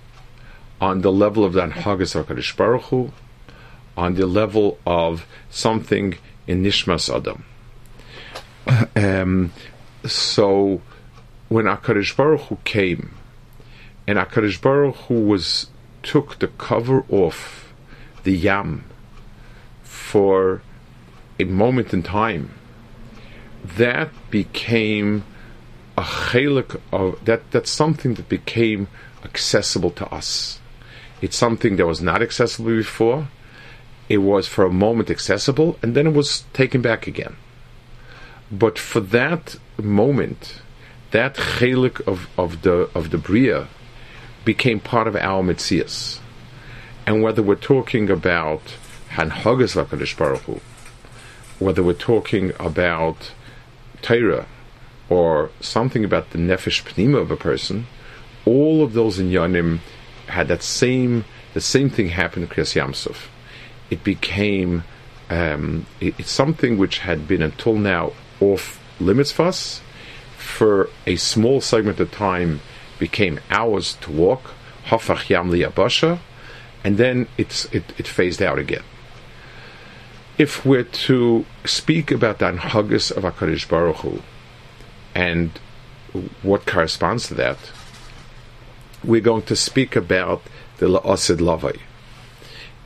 on 0.81 1.03
the 1.03 1.13
level 1.13 1.45
of 1.45 1.53
the 1.53 1.61
Anhagas 1.61 2.23
HaKadosh 2.23 2.57
Baruch 2.57 2.85
Hu, 2.85 3.13
on 3.97 4.15
the 4.15 4.27
level 4.27 4.79
of 4.87 5.27
something 5.51 6.17
in 6.47 6.63
Nishmas 6.63 7.15
Adam. 7.15 7.45
Um, 8.97 9.53
so 10.07 10.81
when 11.49 11.67
HaKadosh 11.67 12.17
Baruch 12.17 12.43
Hu 12.43 12.59
came, 12.65 13.15
and 14.07 14.19
HaKadosh 14.19 14.61
Baruch 14.63 14.97
Hu 14.97 15.27
was 15.27 15.67
took 16.03 16.39
the 16.39 16.49
cover 16.49 17.05
off 17.11 17.75
the 18.23 18.33
Yam 18.33 18.85
for 19.83 20.63
a 21.41 21.45
moment 21.45 21.93
in 21.93 22.03
time, 22.03 22.51
that 23.65 24.11
became 24.31 25.25
a 25.97 26.03
chelik 26.03 26.81
of 26.93 27.25
that. 27.25 27.51
That's 27.51 27.71
something 27.71 28.15
that 28.15 28.29
became 28.29 28.89
accessible 29.25 29.91
to 29.93 30.07
us. 30.13 30.59
It's 31.21 31.37
something 31.37 31.77
that 31.77 31.87
was 31.87 32.01
not 32.01 32.23
accessible 32.23 32.77
before. 32.77 33.29
It 34.09 34.19
was 34.19 34.49
for 34.49 34.65
a 34.65 34.73
moment 34.73 35.11
accessible, 35.11 35.79
and 35.83 35.95
then 35.95 36.07
it 36.07 36.15
was 36.15 36.45
taken 36.53 36.81
back 36.83 37.07
again. 37.07 37.37
But 38.51 38.79
for 38.79 39.01
that 39.01 39.57
moment, 39.81 40.63
that 41.13 41.35
chelik 41.37 42.01
of, 42.07 42.29
of 42.37 42.63
the 42.63 42.91
of 42.95 43.11
the 43.11 43.19
bria 43.19 43.69
became 44.45 44.81
part 44.81 45.07
of 45.07 45.17
our 45.17 45.43
mitzias. 45.43 46.19
And 47.07 47.23
whether 47.23 47.43
we're 47.43 47.57
talking 47.57 48.11
about 48.11 48.63
Hanhagas 49.11 49.75
Lakadish 49.77 50.17
Baruch 50.17 50.43
Hu, 50.43 50.61
whether 51.61 51.83
we're 51.83 51.93
talking 51.93 52.53
about 52.59 53.33
Torah, 54.03 54.47
or 55.09 55.51
something 55.61 56.05
about 56.05 56.31
the 56.31 56.39
nefesh 56.39 56.83
pnima 56.85 57.21
of 57.21 57.31
a 57.31 57.37
person, 57.37 57.87
all 58.45 58.83
of 58.83 58.95
those 58.95 59.19
in 59.19 59.31
Yanim 59.31 59.81
had 60.27 60.49
that 60.49 60.63
same 60.63 61.25
the 61.53 61.61
same 61.61 61.91
thing 61.91 62.09
happen 62.09 62.47
to 62.47 62.53
Kriyas 62.53 62.75
Yamsuf. 62.81 63.27
It 63.91 64.05
became 64.05 64.85
um, 65.29 65.87
it, 66.01 66.15
it's 66.19 66.31
something 66.31 66.79
which 66.79 66.99
had 66.99 67.29
been 67.29 67.43
until 67.43 67.75
now 67.75 68.13
off 68.41 68.81
limits 69.01 69.33
for 69.33 69.47
us. 69.47 69.81
For 70.37 70.89
a 71.07 71.17
small 71.17 71.61
segment 71.61 72.01
of 72.01 72.11
time, 72.11 72.61
became 72.99 73.41
hours 73.51 73.95
to 74.03 74.13
walk. 74.13 74.53
Hafach 74.87 75.29
Yam 75.29 75.51
Liyabasha, 75.51 76.19
and 76.83 76.97
then 76.97 77.29
it's 77.37 77.67
it, 77.67 77.85
it 77.99 78.07
phased 78.07 78.43
out 78.43 78.59
again. 78.59 78.83
If 80.41 80.65
we're 80.65 80.85
to 80.85 81.45
speak 81.67 82.11
about 82.11 82.39
the 82.39 82.47
anhagas 82.47 83.15
of 83.15 83.25
Hakadosh 83.25 83.69
Baruch 83.69 83.97
Hu, 83.97 84.23
and 85.15 85.51
what 86.41 86.65
corresponds 86.65 87.29
to 87.29 87.35
that, 87.35 87.59
we're 89.05 89.21
going 89.21 89.43
to 89.43 89.55
speak 89.55 89.97
about 89.97 90.41
the 90.79 90.87
La'asid 90.87 91.41
Lavai. 91.41 91.79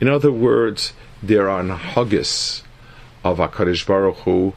In 0.01 0.09
other 0.09 0.33
words, 0.33 0.91
there 1.23 1.49
are 1.49 1.63
Haggis 1.63 2.63
of 3.23 3.37
HaKadosh 3.37 3.87
Baruch 3.87 4.17
Hu 4.25 4.53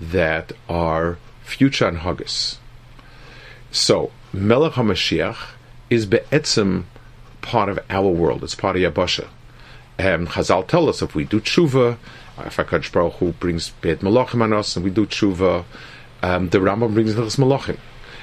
that 0.00 0.52
are 0.68 1.18
future 1.44 1.92
Haggis. 1.92 2.58
So, 3.70 4.10
Melech 4.32 4.72
HaMashiach 4.72 5.38
is 5.88 6.04
be'etzim 6.04 6.86
part 7.42 7.68
of 7.68 7.78
our 7.88 8.08
world. 8.08 8.42
It's 8.42 8.56
part 8.56 8.74
of 8.74 8.82
Yabasha. 8.82 9.28
And 9.96 10.26
Chazal 10.30 10.66
tell 10.66 10.88
us 10.88 11.00
if 11.00 11.14
we 11.14 11.22
do 11.22 11.40
tshuva, 11.40 11.96
if 12.46 12.56
HaKadosh 12.56 12.92
Baruch 12.92 13.14
Hu 13.14 13.32
brings 13.32 13.70
Beit 13.80 14.00
Malachim 14.00 14.42
on 14.42 14.52
us, 14.52 14.76
and 14.76 14.84
we 14.84 14.90
do 14.90 15.06
tshuva, 15.06 15.64
um, 16.22 16.48
the 16.50 16.58
Rambam 16.58 16.94
brings 16.94 17.14
Hilchas 17.14 17.38
Malachim. 17.38 17.78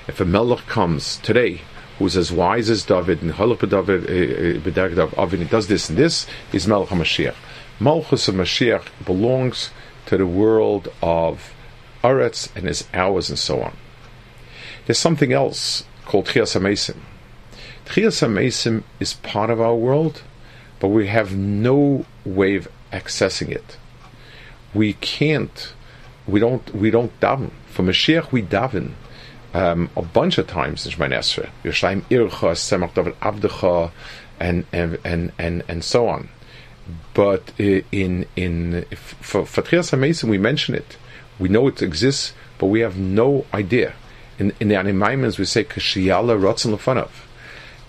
If 0.07 0.21
a 0.21 0.25
Melech 0.25 0.65
comes 0.67 1.17
today 1.17 1.62
who's 2.00 2.15
as 2.15 2.31
wise 2.31 2.69
as 2.69 2.86
David 2.86 3.21
and 3.21 3.33
Halach 3.33 3.67
David, 3.67 4.77
uh, 4.77 5.21
Avin, 5.21 5.39
he 5.39 5.45
does 5.45 5.67
this 5.67 5.89
and 5.89 5.97
this, 5.97 6.27
he's 6.51 6.67
Melech 6.67 6.89
HaMashiach. 6.89 7.36
Malchus 7.79 8.27
of 8.27 8.36
Mashiach 8.36 8.88
belongs 9.05 9.71
to 10.05 10.17
the 10.17 10.25
world 10.25 10.88
of 11.01 11.53
Aretz 12.03 12.55
and 12.55 12.65
his 12.65 12.88
hours 12.93 13.29
and 13.29 13.38
so 13.38 13.62
on. 13.62 13.75
There's 14.86 15.00
something 15.00 15.33
else 15.33 15.83
called 16.05 16.27
Chias 16.27 16.57
HaMesim. 16.57 16.97
Chias 17.86 18.21
HaMesim 18.25 18.83
is 19.00 19.15
part 19.15 19.50
of 19.50 19.59
our 19.59 19.75
world, 19.75 20.21
but 20.79 20.89
we 20.89 21.07
have 21.07 21.36
no 21.36 22.05
way 22.24 22.55
of 22.55 22.67
accessing 22.93 23.50
it. 23.50 23.77
We 24.77 24.93
can't, 24.93 25.74
we 26.27 26.39
don't, 26.39 26.65
we 26.75 26.91
don't 26.91 27.17
daven 27.19 27.51
for 27.67 27.84
Mashiach, 27.84 28.31
we 28.31 28.43
daven 28.43 28.91
um, 29.53 29.89
a 29.96 30.01
bunch 30.01 30.38
of 30.38 30.46
times 30.48 30.86
in 30.86 30.91
Shemay 30.91 31.13
Esrei. 31.13 31.50
Yerushalayim 31.63 32.01
Ircha, 32.10 32.51
Semach 32.53 32.93
David 32.93 33.19
Avdecha, 33.22 33.91
and, 34.39 34.65
and, 34.72 35.00
and, 35.38 35.63
and, 35.67 35.84
so 35.84 36.07
on. 36.07 36.29
But 37.13 37.50
uh, 37.60 37.81
in 37.91 38.25
in 38.36 38.86
for 39.01 39.46
for 39.46 39.62
Trias 39.62 40.24
we 40.24 40.38
mention 40.38 40.75
it. 40.75 40.98
We 41.39 41.50
know 41.50 41.67
it 41.67 41.81
exists, 41.81 42.34
but 42.57 42.67
we 42.67 42.81
have 42.81 42.98
no 42.98 43.46
idea. 43.53 43.93
In, 44.39 44.53
in 44.60 44.67
the 44.67 44.75
Animaimans, 44.75 45.38
we 45.39 45.46
say 45.46 45.63
Kashiyala 45.63 46.39
Ratzon 46.39 46.75
Lefanav. 46.75 47.10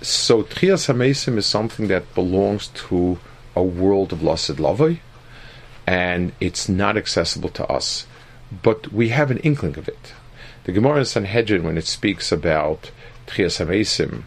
So 0.00 0.42
Trias 0.42 0.88
HaMesim 0.88 1.36
is 1.36 1.46
something 1.46 1.88
that 1.88 2.14
belongs 2.14 2.68
to 2.88 3.18
a 3.54 3.62
world 3.62 4.12
of 4.12 4.20
Lasid 4.20 4.56
Lavoi, 4.56 5.00
and 5.88 6.32
it's 6.38 6.68
not 6.68 6.96
accessible 6.96 7.48
to 7.48 7.66
us 7.72 8.06
but 8.62 8.92
we 8.92 9.08
have 9.10 9.30
an 9.30 9.38
inkling 9.38 9.78
of 9.78 9.88
it. 9.88 10.14
The 10.64 10.72
Gemara 10.72 11.00
in 11.00 11.04
Sanhedrin, 11.04 11.64
when 11.64 11.78
it 11.78 11.86
speaks 11.86 12.32
about 12.32 12.90
Trias 13.26 13.58
HaMesim, 13.58 14.22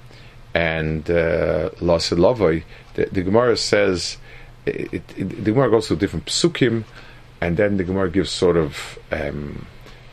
and 0.54 1.10
uh, 1.10 1.70
Lasid 1.80 2.64
the, 2.96 3.06
the 3.06 3.24
Gemara 3.24 3.58
says, 3.58 4.18
it, 4.66 4.94
it, 4.94 5.08
the 5.18 5.52
Gemara 5.52 5.70
goes 5.70 5.88
to 5.88 5.96
different 5.96 6.26
psukim, 6.26 6.84
and 7.40 7.58
then 7.58 7.78
the 7.78 7.84
Gemara 7.84 8.10
gives 8.12 8.30
sort 8.30 8.58
of, 8.58 9.00
um, 9.12 9.66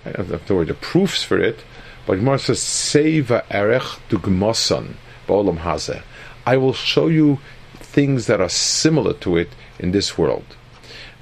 I 0.05 0.13
don't 0.13 0.31
know 0.31 0.39
the 0.39 0.55
word, 0.55 0.69
the 0.69 0.75
proofs 0.75 1.23
for 1.23 1.39
it, 1.39 1.65
but 2.07 2.17
Gemara 2.17 2.39
says, 2.39 2.61
Seva 2.61 3.45
erech 3.51 3.99
dugmason 4.09 4.95
ba'olam 5.27 5.59
hazeh. 5.59 6.03
I 6.47 6.57
will 6.57 6.73
show 6.73 7.09
you 7.09 7.39
things 7.75 8.27
that 8.27 8.41
are 8.41 8.49
similar 8.49 9.13
to 9.15 9.37
it 9.37 9.51
in 9.79 9.93
this 9.93 10.17
world. 10.17 10.57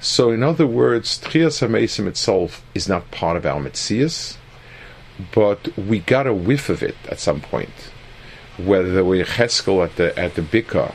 So, 0.07 0.31
in 0.31 0.41
other 0.41 0.65
words, 0.65 1.19
Tchias 1.19 1.59
HaMesim 1.59 2.07
itself 2.07 2.63
is 2.73 2.87
not 2.87 3.11
part 3.11 3.35
of 3.35 3.45
our 3.45 3.59
Metzias, 3.59 4.37
but 5.33 5.77
we 5.77 5.99
got 5.99 6.25
a 6.25 6.33
whiff 6.33 6.69
of 6.69 6.81
it 6.81 6.95
at 7.09 7.19
some 7.19 7.41
point. 7.41 7.91
Whether 8.57 9.03
we're 9.03 9.25
Cheskel 9.25 9.83
at 9.83 9.97
the 9.97 10.17
at 10.17 10.35
the 10.35 10.41
Bika, 10.41 10.93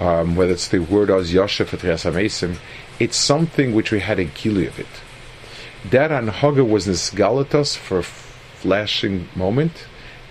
um, 0.00 0.34
whether 0.34 0.52
it's 0.52 0.68
the 0.68 0.78
word 0.78 1.10
as 1.10 1.34
Yosef 1.34 1.68
for 1.68 1.76
Tchias 1.76 2.10
HaMesim, 2.10 2.56
it's 2.98 3.18
something 3.18 3.74
which 3.74 3.92
we 3.92 4.00
had 4.00 4.18
a 4.18 4.24
gili 4.24 4.66
of 4.66 4.78
it. 4.80 4.94
That 5.90 6.10
anhaga 6.10 6.66
was 6.66 6.86
nisgalatos 6.86 7.76
for 7.76 7.98
a 7.98 8.02
flashing 8.02 9.28
moment, 9.36 9.86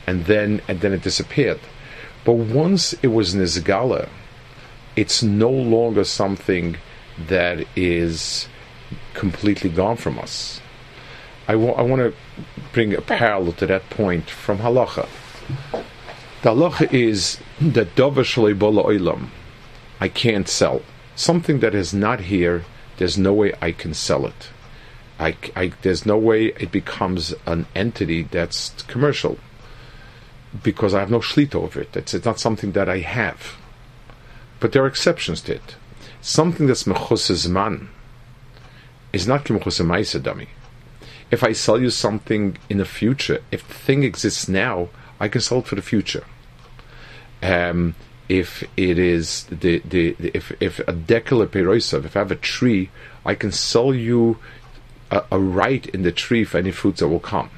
and 0.07 0.25
then 0.25 0.61
and 0.67 0.81
then 0.81 0.91
it 0.91 1.03
disappeared. 1.03 1.59
But 2.25 2.33
once 2.33 2.93
it 3.03 3.09
was 3.09 3.35
nisgala, 3.35 4.09
it's 4.95 5.21
no 5.21 5.51
longer 5.51 6.03
something 6.03 6.77
that 7.27 7.65
is 7.75 8.47
completely 9.13 9.69
gone 9.69 9.97
from 9.97 10.19
us. 10.19 10.61
I, 11.47 11.55
want 11.55 12.01
to 12.01 12.13
bring 12.73 12.93
a 12.93 13.01
parallel 13.01 13.53
to 13.53 13.67
that 13.67 13.89
point 13.89 14.29
from 14.29 14.59
halacha. 14.59 15.07
The 16.41 16.49
halacha 16.49 16.93
is 16.93 17.39
that 17.61 17.95
dava 17.95 18.59
bola 18.59 18.83
oilam. 18.83 19.29
I 19.99 20.09
can't 20.09 20.47
sell 20.47 20.81
something 21.15 21.59
that 21.61 21.73
is 21.73 21.93
not 21.93 22.21
here. 22.21 22.65
There's 22.97 23.17
no 23.17 23.33
way 23.33 23.53
I 23.61 23.71
can 23.71 23.93
sell 23.93 24.25
it. 24.25 24.49
I, 25.19 25.35
I, 25.55 25.71
there's 25.81 26.05
no 26.05 26.17
way 26.17 26.47
it 26.47 26.71
becomes 26.71 27.33
an 27.45 27.65
entity 27.73 28.23
that's 28.23 28.69
commercial 28.83 29.39
because 30.61 30.93
I 30.93 30.99
have 30.99 31.09
no 31.09 31.19
shlita 31.19 31.55
over 31.55 31.81
it. 31.81 31.95
It's, 31.95 32.13
it's 32.13 32.25
not 32.25 32.39
something 32.39 32.73
that 32.73 32.87
I 32.89 32.99
have. 32.99 33.57
But 34.59 34.73
there 34.73 34.83
are 34.83 34.87
exceptions 34.87 35.41
to 35.43 35.55
it 35.55 35.75
something 36.27 36.67
that's 36.67 36.83
mechus 36.83 37.47
man 37.47 37.87
is 39.13 39.25
not 39.25 39.45
kimchus 39.45 39.79
dummy. 40.21 40.49
If 41.31 41.41
I 41.41 41.53
sell 41.53 41.79
you 41.79 41.89
something 41.89 42.57
in 42.69 42.79
the 42.79 42.85
future, 42.85 43.41
if 43.49 43.65
the 43.65 43.73
thing 43.73 44.03
exists 44.03 44.49
now, 44.49 44.89
I 45.21 45.29
can 45.29 45.39
sell 45.39 45.59
it 45.59 45.67
for 45.67 45.75
the 45.75 45.81
future. 45.81 46.25
Um, 47.41 47.95
if 48.27 48.63
it 48.75 48.99
is 48.99 49.45
the, 49.45 49.79
the, 49.79 50.15
the 50.19 50.31
if 50.33 50.51
if 50.59 50.79
a 50.79 50.91
dekala 50.91 51.47
peroisav, 51.47 52.03
if 52.03 52.17
I 52.17 52.19
have 52.19 52.31
a 52.31 52.35
tree, 52.35 52.89
I 53.25 53.33
can 53.33 53.53
sell 53.53 53.93
you 53.93 54.37
a, 55.09 55.23
a 55.31 55.39
right 55.39 55.85
in 55.87 56.03
the 56.03 56.11
tree 56.11 56.43
for 56.43 56.57
any 56.57 56.71
fruits 56.71 56.99
that 56.99 57.07
will 57.07 57.21
come. 57.21 57.49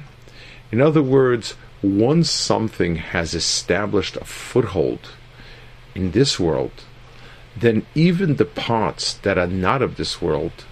In 0.70 0.80
other 0.80 1.02
words, 1.02 1.56
once 1.82 2.30
something 2.30 2.96
has 2.96 3.34
established 3.34 4.16
a 4.16 4.24
foothold 4.24 5.10
in 5.96 6.12
this 6.12 6.38
world, 6.38 6.84
then 7.60 7.86
even 7.94 8.36
the 8.36 8.44
parts 8.44 9.14
that 9.14 9.38
are 9.38 9.46
not 9.46 9.82
of 9.82 9.96
this 9.96 10.20
world, 10.20 10.64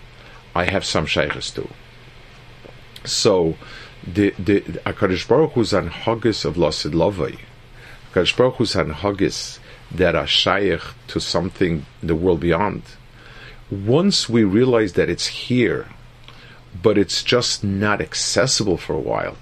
I 0.55 0.65
have 0.65 0.85
some 0.85 1.07
shaykhs 1.07 1.51
to. 1.53 1.69
So, 3.05 3.57
the 4.07 4.35
the 4.39 4.61
Akadosh 4.87 5.29
Baruch 5.29 5.53
Hu's 5.53 5.73
an 5.73 5.89
haggis 5.89 6.45
of 6.45 6.57
Lasid 6.57 6.93
Lavai, 6.93 7.39
Akadosh 8.13 8.37
Baruch 8.37 8.57
Hu's 8.57 8.75
an 8.75 8.91
haggis 8.91 9.61
that 9.91 10.15
are 10.15 10.27
shaykh 10.27 10.81
to 11.09 11.21
something 11.21 11.87
in 12.03 12.09
the 12.09 12.15
world 12.15 12.41
beyond. 12.41 12.83
Once 13.71 14.29
we 14.29 14.45
realize 14.45 14.95
that 14.95 15.11
it's 15.11 15.27
here, 15.27 15.87
but 16.83 16.99
it's 16.99 17.23
just 17.23 17.63
not 17.65 18.01
accessible 18.01 18.77
for 18.77 18.95
a 18.95 19.01
while, 19.01 19.37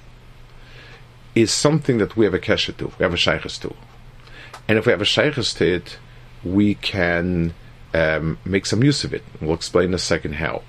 is 1.34 1.50
something 1.50 1.98
that 1.98 2.16
we 2.16 2.24
have 2.24 2.34
a 2.34 2.38
kesha 2.38 2.76
to, 2.76 2.86
we 2.98 3.02
have 3.02 3.14
a 3.14 3.16
shaykhs 3.16 3.58
to. 3.58 3.74
And 4.68 4.78
if 4.78 4.86
we 4.86 4.92
have 4.92 5.02
a 5.02 5.04
shaykhs 5.04 5.54
to 5.54 5.74
it, 5.74 5.98
we 6.44 6.74
can 6.74 7.54
um, 7.94 8.38
make 8.44 8.66
some 8.66 8.82
use 8.82 9.04
of 9.04 9.14
it. 9.14 9.22
We'll 9.40 9.54
explain 9.54 9.88
in 9.88 9.94
a 9.94 9.98
second 9.98 10.34
how. 10.34 10.62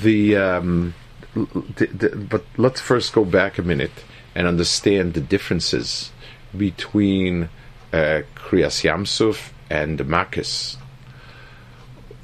The, 0.00 0.36
um, 0.36 0.94
the, 1.34 1.86
the, 1.86 2.16
but 2.16 2.44
let's 2.56 2.80
first 2.80 3.12
go 3.12 3.24
back 3.24 3.58
a 3.58 3.62
minute 3.62 4.04
and 4.34 4.46
understand 4.46 5.14
the 5.14 5.20
differences 5.20 6.10
between 6.56 7.48
uh, 7.92 8.22
Kriyas 8.34 8.82
Yamsuf 8.82 9.50
and 9.70 9.98
Makis. 10.00 10.76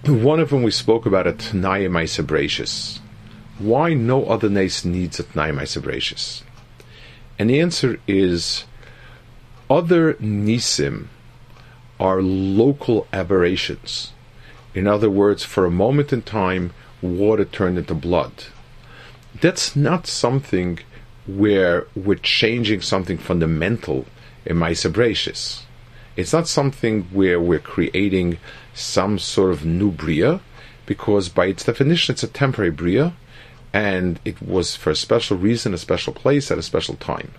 One 0.06 0.40
of 0.40 0.50
them 0.50 0.62
we 0.62 0.70
spoke 0.70 1.06
about 1.06 1.26
at 1.26 1.38
Maisabratius. 1.38 3.00
Why 3.58 3.92
no 3.92 4.24
other 4.24 4.48
nace 4.48 4.84
needs 4.84 5.20
a 5.20 5.24
Tanaya 5.24 5.54
Maisabratius? 5.54 6.42
And 7.38 7.50
the 7.50 7.60
answer 7.60 8.00
is 8.06 8.64
other 9.68 10.14
Nisim 10.14 11.08
are 12.00 12.22
local 12.22 13.06
aberrations. 13.12 14.12
In 14.74 14.86
other 14.86 15.10
words, 15.10 15.44
for 15.44 15.66
a 15.66 15.70
moment 15.70 16.12
in 16.12 16.22
time, 16.22 16.72
water 17.02 17.44
turned 17.44 17.78
into 17.78 17.94
blood. 17.94 18.32
That's 19.40 19.76
not 19.76 20.06
something 20.06 20.80
where 21.26 21.86
we're 21.94 22.16
changing 22.16 22.80
something 22.80 23.18
fundamental 23.18 24.06
in 24.46 24.56
Maisabratius. 24.56 25.62
It's 26.16 26.32
not 26.32 26.48
something 26.48 27.02
where 27.12 27.40
we're 27.40 27.58
creating 27.58 28.38
some 28.74 29.18
sort 29.18 29.52
of 29.52 29.64
new 29.64 29.90
bria, 29.90 30.40
because 30.86 31.28
by 31.28 31.46
its 31.46 31.64
definition, 31.64 32.14
it's 32.14 32.22
a 32.22 32.28
temporary 32.28 32.70
bria, 32.70 33.12
and 33.72 34.18
it 34.24 34.42
was 34.42 34.74
for 34.74 34.90
a 34.90 34.96
special 34.96 35.36
reason, 35.36 35.74
a 35.74 35.78
special 35.78 36.12
place, 36.12 36.50
at 36.50 36.58
a 36.58 36.62
special 36.62 36.96
time, 36.96 37.32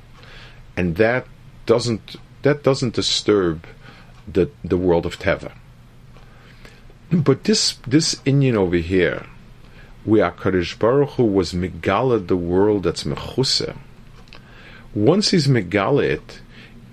and 0.78 0.96
that 0.96 1.28
doesn't 1.66 2.16
that 2.44 2.64
doesn't 2.64 2.96
disturb 2.96 3.66
the 4.28 4.50
the 4.64 4.78
world 4.78 5.06
of 5.06 5.20
Teva. 5.20 5.52
But 7.12 7.44
this 7.44 7.74
this 7.88 8.16
Inyan 8.26 8.56
over 8.56 8.78
here, 8.78 9.26
where 10.06 10.32
Kadosh 10.32 10.78
Baruch 10.78 11.12
Hu 11.12 11.26
was 11.26 11.54
megala 11.54 12.26
the 12.26 12.38
world 12.38 12.84
that's 12.84 13.04
mechuse. 13.04 13.76
Once 14.94 15.32
he's 15.32 15.48
megala 15.48 16.04
it, 16.04 16.42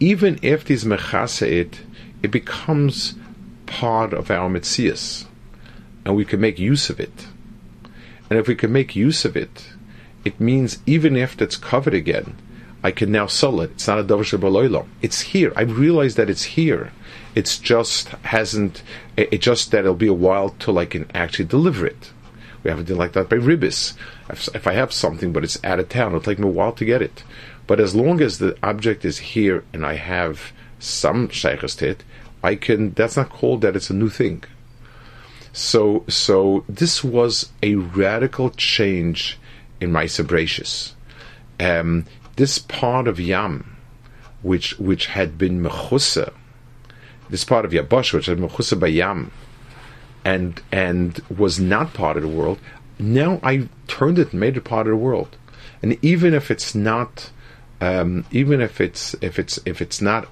even 0.01 0.39
if 0.43 0.69
he's 0.69 0.85
mechase 0.85 1.43
it, 1.43 1.81
it 2.23 2.31
becomes 2.31 3.15
part 3.67 4.13
of 4.13 4.31
our 4.31 4.49
mitzias, 4.49 5.27
and 6.05 6.17
we 6.17 6.25
can 6.25 6.41
make 6.41 6.59
use 6.59 6.91
of 6.91 6.99
it. 6.99 7.27
And 8.31 8.39
if 8.39 8.47
we 8.47 8.55
can 8.55 8.73
make 8.73 8.95
use 8.95 9.25
of 9.25 9.37
it, 9.37 9.69
it 10.25 10.41
means 10.41 10.79
even 10.85 11.17
if 11.17 11.41
it's 11.41 11.57
covered 11.57 11.95
again, 11.95 12.37
I 12.83 12.91
can 12.91 13.11
now 13.11 13.27
sell 13.27 13.61
it. 13.61 13.73
It's 13.73 13.89
not 13.89 13.99
a 13.99 14.05
davar 14.05 14.87
It's 15.03 15.21
here. 15.21 15.53
I 15.57 15.63
realize 15.63 16.15
that 16.15 16.31
it's 16.31 16.45
here. 16.45 16.93
It's 17.35 17.59
just 17.59 18.09
hasn't. 18.09 18.83
It 19.17 19.41
just 19.41 19.71
that 19.73 19.81
it'll 19.81 19.95
be 19.95 20.07
a 20.07 20.15
while 20.15 20.51
till 20.59 20.79
I 20.79 20.87
can 20.87 21.11
actually 21.15 21.47
deliver 21.47 21.87
it. 21.87 22.13
We 22.63 22.71
have 22.71 22.81
a 22.81 22.85
deal 22.85 22.97
like 22.97 23.13
that 23.13 23.29
by 23.29 23.37
ribis. 23.37 23.95
If, 24.29 24.49
if 24.55 24.67
I 24.67 24.73
have 24.73 24.93
something 24.93 25.33
but 25.33 25.45
it's 25.45 25.63
out 25.65 25.81
of 25.81 25.89
town, 25.89 26.09
it'll 26.09 26.21
take 26.21 26.39
me 26.39 26.49
a 26.49 26.51
while 26.51 26.73
to 26.73 26.85
get 26.85 27.03
it. 27.03 27.23
But 27.67 27.81
as 27.81 27.95
long 27.95 28.21
as 28.21 28.39
the 28.39 28.57
object 28.63 29.05
is 29.05 29.19
here 29.19 29.65
and 29.73 29.85
I 29.85 29.95
have 29.95 30.53
some 30.79 31.29
shaykhs 31.29 31.77
to 31.77 31.91
it, 31.91 32.05
I 32.43 32.55
can. 32.55 32.93
That's 32.95 33.17
not 33.17 33.31
called 33.31 33.61
that 33.63 33.77
it's 33.77 33.91
a 33.91 33.95
new 33.95 34.09
thing. 34.09 34.45
So, 35.53 36.05
so 36.09 36.65
this 36.69 37.03
was 37.03 37.51
a 37.63 37.75
radical 37.75 38.51
change 38.51 39.39
in 39.81 39.91
my 39.91 40.05
Sabratius. 40.05 40.93
Um, 41.59 42.05
this 42.39 42.61
part 42.61 43.09
of 43.09 43.19
Yam, 43.19 43.77
which 44.43 44.79
which 44.79 45.07
had 45.07 45.37
been 45.37 45.61
mechusa, 45.61 46.33
this 47.29 47.45
part 47.45 47.65
of 47.65 47.73
Yabash, 47.73 48.13
which 48.13 48.27
had 48.27 48.39
mechusa 48.39 48.79
by 48.79 48.87
Yam, 48.87 49.33
and 50.25 50.63
and 50.71 51.21
was 51.37 51.59
not 51.59 51.95
part 51.95 52.17
of 52.17 52.23
the 52.23 52.29
world, 52.29 52.61
now 52.99 53.41
I 53.43 53.69
turned 53.89 54.21
it 54.21 54.31
and 54.31 54.41
made 54.41 54.57
it 54.57 54.63
part 54.63 54.87
of 54.87 54.93
the 54.93 54.97
world. 54.97 55.37
And 55.83 55.99
even 56.01 56.33
if 56.33 56.49
it's 56.51 56.77
not, 56.77 57.31
um, 57.81 58.25
even 58.31 58.61
if 58.61 58.81
it's 58.81 59.17
if 59.21 59.41
it's 59.41 59.59
if 59.67 59.83
it's 59.83 60.01
not 60.01 60.29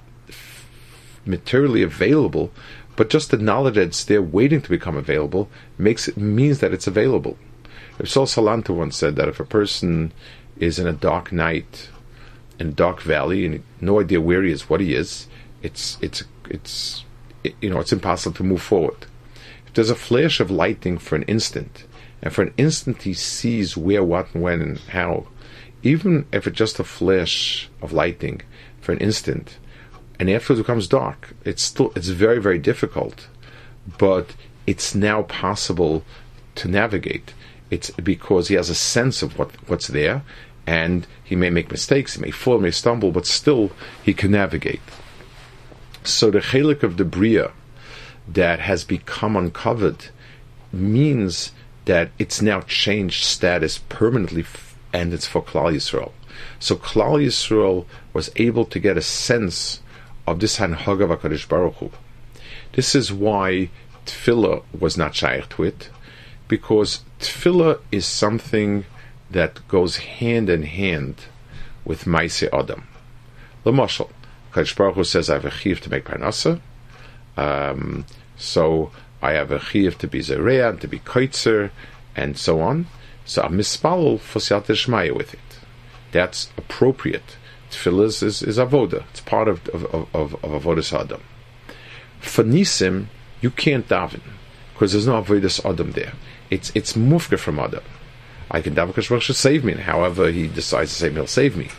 materially 1.25 1.83
available, 1.83 2.53
but 2.95 3.09
just 3.09 3.31
the 3.31 3.37
knowledge 3.37 3.75
that 3.75 3.87
it's 3.87 4.05
there 4.05 4.21
waiting 4.21 4.61
to 4.61 4.69
become 4.69 4.95
available 4.95 5.49
makes 5.77 6.07
it 6.07 6.15
means 6.15 6.59
that 6.59 6.73
it's 6.73 6.87
available. 6.87 7.37
If 7.99 8.09
Sol 8.09 8.27
Salanta 8.27 8.73
once 8.73 8.95
said 8.95 9.17
that 9.17 9.27
if 9.27 9.41
a 9.41 9.45
person 9.45 10.13
is 10.57 10.79
in 10.79 10.87
a 10.87 10.93
dark 10.93 11.33
night 11.33 11.89
in 12.59 12.73
dark 12.73 13.01
valley 13.01 13.45
and 13.45 13.63
no 13.81 13.99
idea 13.99 14.21
where 14.21 14.43
he 14.43 14.51
is, 14.51 14.69
what 14.69 14.81
he 14.81 14.93
is, 14.93 15.27
it's 15.61 15.97
it's 16.01 16.23
it's 16.49 17.03
it, 17.43 17.55
you 17.61 17.69
know 17.69 17.79
it's 17.79 17.93
impossible 17.93 18.35
to 18.35 18.43
move 18.43 18.61
forward. 18.61 19.05
If 19.65 19.73
there's 19.73 19.89
a 19.89 19.95
flash 19.95 20.39
of 20.39 20.51
lightning 20.51 20.97
for 20.97 21.15
an 21.15 21.23
instant, 21.23 21.85
and 22.21 22.33
for 22.33 22.41
an 22.43 22.53
instant 22.57 23.03
he 23.03 23.13
sees 23.13 23.77
where, 23.77 24.03
what, 24.03 24.33
when, 24.33 24.61
and 24.61 24.79
how, 24.79 25.27
even 25.83 26.25
if 26.31 26.47
it's 26.47 26.57
just 26.57 26.79
a 26.79 26.83
flash 26.83 27.69
of 27.81 27.93
lightning 27.93 28.41
for 28.81 28.91
an 28.91 28.99
instant, 28.99 29.57
and 30.19 30.29
afterwards 30.29 30.59
it 30.59 30.63
becomes 30.63 30.87
dark. 30.87 31.35
It's 31.45 31.63
still 31.63 31.91
it's 31.95 32.09
very 32.09 32.39
very 32.39 32.59
difficult, 32.59 33.27
but 33.97 34.35
it's 34.65 34.95
now 34.95 35.23
possible 35.23 36.03
to 36.55 36.67
navigate. 36.67 37.33
It's 37.69 37.89
because 37.91 38.47
he 38.47 38.55
has 38.55 38.69
a 38.69 38.75
sense 38.75 39.21
of 39.21 39.37
what 39.37 39.51
what's 39.69 39.87
there, 39.87 40.23
and 40.67 41.07
he 41.23 41.35
may 41.35 41.49
make 41.49 41.71
mistakes, 41.71 42.15
he 42.15 42.21
may 42.21 42.29
fall, 42.29 42.57
he 42.57 42.63
may 42.63 42.71
stumble, 42.71 43.11
but 43.11 43.25
still 43.25 43.71
he 44.03 44.13
can 44.13 44.31
navigate. 44.31 44.81
So 46.03 46.29
the 46.29 46.39
chelik 46.39 46.83
of 46.83 46.97
the 46.97 47.05
bria 47.05 47.51
that 48.27 48.59
has 48.59 48.83
become 48.83 49.37
uncovered 49.37 50.09
means 50.73 51.53
that 51.85 52.11
it's 52.19 52.41
now 52.41 52.59
changed 52.61 53.23
status 53.23 53.77
permanently, 53.89 54.45
and 54.91 55.13
it's 55.13 55.25
for 55.25 55.41
Klal 55.41 55.73
Yisrael. 55.73 56.11
So 56.59 56.75
Klal 56.75 57.25
Yisrael 57.25 57.85
was 58.13 58.29
able 58.35 58.65
to 58.65 58.79
get 58.79 58.97
a 58.97 59.01
sense 59.01 59.79
of 60.27 60.41
this 60.41 60.57
Hanhag 60.57 61.01
of 61.01 61.09
HaKadosh 61.09 61.47
Baruch 61.47 61.75
Hu. 61.75 61.91
This 62.73 62.93
is 62.93 63.13
why 63.13 63.69
Tefillah 64.05 64.63
was 64.77 64.97
not 64.97 65.15
shaykh 65.15 65.47
to 65.49 65.63
it, 65.63 65.89
because 66.49 67.01
Tefillah 67.21 67.79
is 67.89 68.05
something 68.05 68.83
that 69.31 69.67
goes 69.67 69.97
hand 69.97 70.49
in 70.49 70.63
hand 70.63 71.15
with 71.85 72.07
Maise 72.07 72.43
Adam. 72.53 72.87
The 73.63 73.71
Kadosh 73.71 74.75
Baruch 74.75 74.95
Hu 74.95 75.03
says, 75.03 75.29
I 75.29 75.33
have 75.33 75.45
a 75.45 75.51
chiv 75.51 75.81
to 75.81 75.89
make 75.89 76.05
parnasa, 76.05 76.61
um, 77.35 78.05
so 78.37 78.91
I 79.21 79.33
have 79.33 79.51
a 79.51 79.59
chiv 79.59 79.97
to 79.99 80.07
be 80.07 80.21
zereah, 80.21 80.69
and 80.69 80.81
to 80.81 80.87
be 80.87 80.99
koitzer, 80.99 81.71
and 82.15 82.37
so 82.37 82.61
on. 82.61 82.87
So 83.25 83.43
I'm 83.43 83.57
mispal 83.57 84.19
for 84.19 84.39
siyat 84.39 85.15
with 85.15 85.33
it. 85.33 85.39
That's 86.11 86.49
appropriate. 86.57 87.37
Tefillah 87.69 88.23
is, 88.23 88.41
is, 88.41 88.57
avoda. 88.57 89.03
It's 89.09 89.21
part 89.21 89.47
of 89.47 89.67
of 89.69 89.85
of, 89.93 90.15
of, 90.15 90.43
of 90.43 90.63
avodas 90.63 90.97
adam. 90.97 91.21
For 92.19 92.43
nisim, 92.43 93.07
you 93.41 93.51
can't 93.51 93.87
daven 93.87 94.21
because 94.73 94.93
there's 94.93 95.07
no 95.07 95.21
avodas 95.21 95.63
adam 95.69 95.91
there. 95.91 96.13
It's 96.49 96.71
it's 96.73 96.93
mufka 96.93 97.37
from 97.37 97.59
adam. 97.59 97.83
I 98.49 98.61
can 98.61 98.75
daven 98.75 99.21
should 99.21 99.35
save 99.35 99.63
me, 99.63 99.73
and 99.73 99.81
however 99.81 100.31
he 100.31 100.47
decides 100.47 100.91
to 100.91 100.97
save 100.97 101.11
me, 101.13 101.19
he'll 101.19 101.27
save 101.27 101.57
me. 101.57 101.69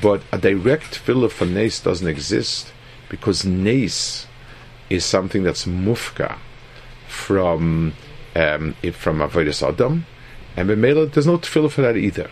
But 0.00 0.22
a 0.32 0.38
direct 0.38 1.00
tefillah 1.00 1.30
for 1.30 1.44
nes 1.44 1.80
doesn't 1.80 2.06
exist 2.06 2.72
because 3.08 3.44
nes 3.44 4.26
is 4.90 5.04
something 5.04 5.42
that's 5.42 5.66
mufka 5.66 6.38
from 7.08 7.94
um, 8.34 8.74
from 8.92 9.18
avodas 9.18 9.66
adam, 9.66 10.06
and 10.56 10.68
b'meila 10.68 11.12
there's 11.12 11.26
no 11.26 11.38
tefillah 11.38 11.70
for 11.70 11.82
that 11.82 11.96
either. 11.96 12.30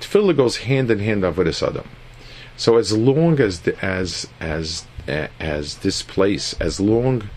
Tefillah 0.00 0.36
goes 0.36 0.58
hand 0.58 0.90
in 0.90 0.98
hand 0.98 1.22
with 1.22 1.36
avodas 1.36 1.66
adam. 1.66 1.88
So 2.56 2.76
as 2.76 2.96
long 2.96 3.40
as 3.40 3.60
the, 3.60 3.82
as 3.84 4.28
as 4.40 4.86
uh, 5.08 5.28
as 5.38 5.76
this 5.78 6.02
place, 6.02 6.54
as 6.60 6.80
long 6.80 7.30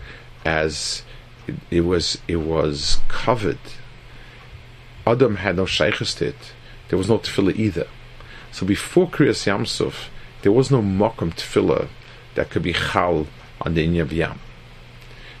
as 0.44 1.02
it, 1.46 1.54
it, 1.70 1.80
was 1.80 2.18
it 2.28 2.36
was 2.36 3.00
covered, 3.08 3.58
Adam 5.06 5.36
had 5.36 5.56
no 5.56 5.66
shaykhs 5.66 6.14
to 6.14 6.28
it. 6.28 6.52
There 6.88 6.98
was 6.98 7.08
no 7.08 7.18
tefillah 7.18 7.56
either. 7.56 7.86
So 8.52 8.64
before 8.66 9.08
Kriyas 9.08 9.46
Yamsuf, 9.46 10.08
there 10.42 10.52
was 10.52 10.70
no 10.70 10.80
mokum 10.80 11.32
tefillah 11.34 11.88
that 12.34 12.50
could 12.50 12.62
be 12.62 12.72
chal 12.72 13.26
on 13.60 13.74
the 13.74 13.86
Inyav 13.86 14.12
Yam. 14.12 14.38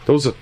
Those 0.06 0.26
are 0.26 0.34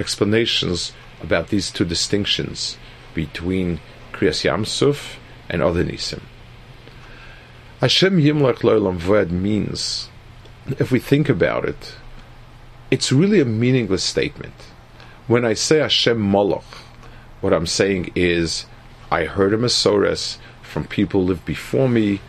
explanations 0.00 0.92
about 1.22 1.48
these 1.48 1.70
two 1.70 1.84
distinctions 1.84 2.76
between 3.14 3.80
Kriyas 4.12 4.44
Yamsuf 4.44 5.16
and 5.48 5.62
other 5.62 5.84
nisim. 5.84 6.22
Hashem 7.80 8.18
Yimlach 8.18 8.60
Loilam 8.60 8.96
Ved 8.96 9.30
means, 9.30 10.08
if 10.78 10.90
we 10.90 10.98
think 10.98 11.28
about 11.28 11.64
it, 11.64 11.94
it's 12.90 13.12
really 13.12 13.40
a 13.40 13.44
meaningless 13.44 14.02
statement. 14.02 14.54
When 15.26 15.44
I 15.44 15.54
say 15.54 15.78
Hashem 15.78 16.18
Moloch, 16.18 16.64
what 17.40 17.52
I'm 17.52 17.66
saying 17.66 18.12
is, 18.14 18.66
I 19.10 19.24
heard 19.24 19.54
a 19.54 19.58
Masores 19.58 20.38
from 20.62 20.84
people 20.84 21.22
who 21.22 21.28
lived 21.28 21.44
before 21.44 21.88
me, 21.88 22.20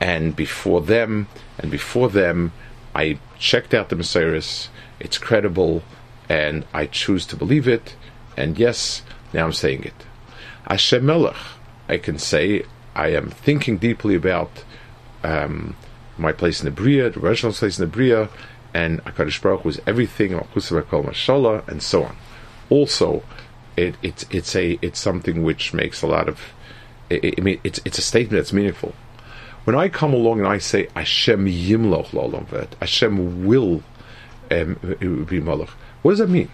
and 0.00 0.34
before 0.34 0.80
them, 0.80 1.28
and 1.58 1.70
before 1.70 2.08
them, 2.08 2.52
I 2.94 3.18
checked 3.38 3.74
out 3.74 3.88
the 3.88 3.96
Masores, 3.96 4.68
it's 5.00 5.18
credible, 5.18 5.82
and 6.28 6.64
I 6.72 6.86
choose 6.86 7.26
to 7.26 7.36
believe 7.36 7.68
it, 7.68 7.96
and 8.36 8.58
yes, 8.58 9.02
now 9.32 9.46
I'm 9.46 9.52
saying 9.52 9.84
it. 9.84 9.94
Hashem 10.68 11.04
Melech, 11.04 11.36
I 11.88 11.98
can 11.98 12.18
say, 12.18 12.64
I 12.94 13.08
am 13.08 13.30
thinking 13.30 13.78
deeply 13.78 14.14
about 14.14 14.64
um, 15.22 15.76
my 16.16 16.32
place 16.32 16.60
in 16.60 16.64
the 16.64 16.70
Bria, 16.70 17.10
the 17.10 17.20
original 17.20 17.52
place 17.52 17.78
in 17.78 17.84
the 17.84 17.90
Bria, 17.90 18.28
and 18.72 19.02
Hakadosh 19.04 19.40
Baruch 19.40 19.64
was 19.64 19.80
everything, 19.86 20.34
and 20.34 21.82
so 21.82 22.04
on. 22.04 22.16
Also, 22.70 23.22
it, 23.76 23.96
it's 24.02 24.24
it's 24.30 24.54
a 24.56 24.78
it's 24.82 25.00
something 25.00 25.42
which 25.42 25.74
makes 25.74 26.02
a 26.02 26.06
lot 26.06 26.28
of. 26.28 26.40
I, 27.10 27.34
mean, 27.40 27.60
it's 27.64 27.80
it's 27.84 27.98
a 27.98 28.02
statement 28.02 28.40
that's 28.40 28.52
meaningful. 28.52 28.94
When 29.64 29.76
I 29.76 29.88
come 29.88 30.12
along 30.12 30.40
and 30.40 30.48
I 30.48 30.58
say 30.58 30.88
Hashem 30.94 31.46
Yimloch 31.46 32.08
La'olam 32.08 32.46
Ved, 32.46 32.76
Hashem 32.80 33.46
will 33.46 33.82
um, 34.50 34.74
be 34.74 35.40
Malach. 35.40 35.70
What 36.02 36.12
does 36.12 36.18
that 36.18 36.28
mean? 36.28 36.50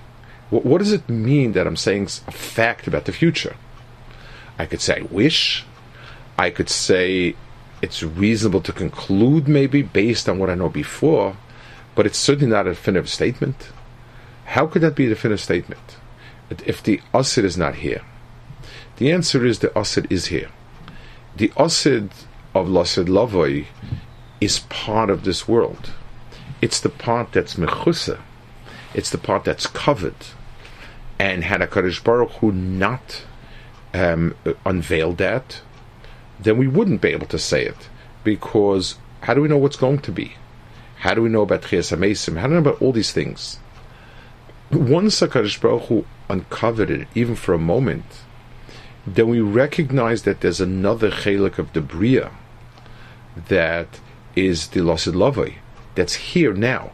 What, 0.51 0.65
what 0.65 0.79
does 0.79 0.93
it 0.93 1.09
mean 1.09 1.53
that 1.53 1.67
I'm 1.67 1.77
saying 1.77 2.05
a 2.27 2.33
fact 2.33 2.87
about 2.87 3.05
the 3.05 3.13
future? 3.13 3.57
I 4.59 4.67
could 4.67 4.81
say 4.81 4.99
I 4.99 5.03
wish. 5.03 5.65
I 6.39 6.51
could 6.51 6.69
say 6.69 7.35
it's 7.83 8.03
reasonable 8.03 8.61
to 8.63 8.73
conclude, 8.73 9.49
maybe 9.49 9.83
based 9.83 10.29
on 10.29 10.39
what 10.39 10.51
I 10.51 10.55
know 10.55 10.69
before, 10.69 11.37
but 11.95 12.07
it's 12.07 12.19
certainly 12.19 12.51
not 12.51 12.67
a 12.67 12.71
definitive 12.71 13.09
statement. 13.09 13.71
How 14.47 14.67
could 14.67 14.83
that 14.83 14.95
be 14.95 15.07
a 15.07 15.09
definitive 15.11 15.41
statement 15.41 15.97
if 16.67 16.83
the 16.83 17.01
Asid 17.15 17.45
is 17.45 17.57
not 17.57 17.77
here? 17.77 18.03
The 18.97 19.13
answer 19.13 19.47
is 19.47 19.61
the 19.61 19.77
Asid 19.79 20.07
is 20.11 20.27
here. 20.27 20.51
The 21.37 21.53
Asid 21.57 22.11
of 22.55 22.67
Lasid 22.67 23.07
Lavoi 23.07 23.67
is 24.41 24.61
part 24.69 25.11
of 25.11 25.25
this 25.25 25.47
world. 25.47 25.91
It's 26.61 26.81
the 26.81 26.89
part 26.89 27.33
that's 27.33 27.55
mechusa. 27.55 28.19
It's 28.95 29.11
the 29.11 29.19
part 29.19 29.45
that's 29.45 29.67
covered. 29.67 30.17
And 31.19 31.45
had 31.45 31.61
HaKadosh 31.61 32.03
Baruch 32.03 32.33
Hu 32.33 32.53
not 32.53 33.25
um, 33.95 34.35
unveiled 34.65 35.19
that, 35.19 35.61
then 36.39 36.59
we 36.59 36.67
wouldn't 36.67 37.01
be 37.01 37.11
able 37.11 37.27
to 37.29 37.39
say 37.39 37.65
it. 37.65 37.89
Because 38.25 38.97
how 39.23 39.35
do 39.35 39.43
we 39.43 39.49
know 39.49 39.59
what's 39.59 39.77
going 39.77 40.01
to 40.01 40.13
be? 40.13 40.35
How 40.97 41.15
do 41.15 41.23
we 41.23 41.29
know 41.29 41.43
about 41.43 41.63
Chias 41.63 41.97
HaMesim? 41.97 42.37
How 42.37 42.47
do 42.47 42.55
we 42.55 42.61
know 42.61 42.71
about 42.71 42.83
all 42.83 42.93
these 42.93 43.13
things? 43.13 43.59
Once 44.71 45.21
HaKadosh 45.21 45.61
Baruch 45.61 45.85
Hu 45.85 46.05
uncovered 46.31 47.09
even 47.15 47.35
for 47.35 47.55
a 47.55 47.59
moment, 47.59 48.05
then 49.07 49.29
we 49.29 49.41
recognize 49.41 50.23
that 50.23 50.41
there's 50.41 50.61
another 50.61 51.11
chelik 51.11 51.59
of 51.59 51.73
the 51.73 51.81
Bria 51.81 52.31
that 53.49 54.01
is 54.37 54.69
the 54.69 54.81
Lasid 54.81 55.15
Lavai, 55.15 55.55
that's 55.95 56.15
here 56.15 56.53
now. 56.53 56.93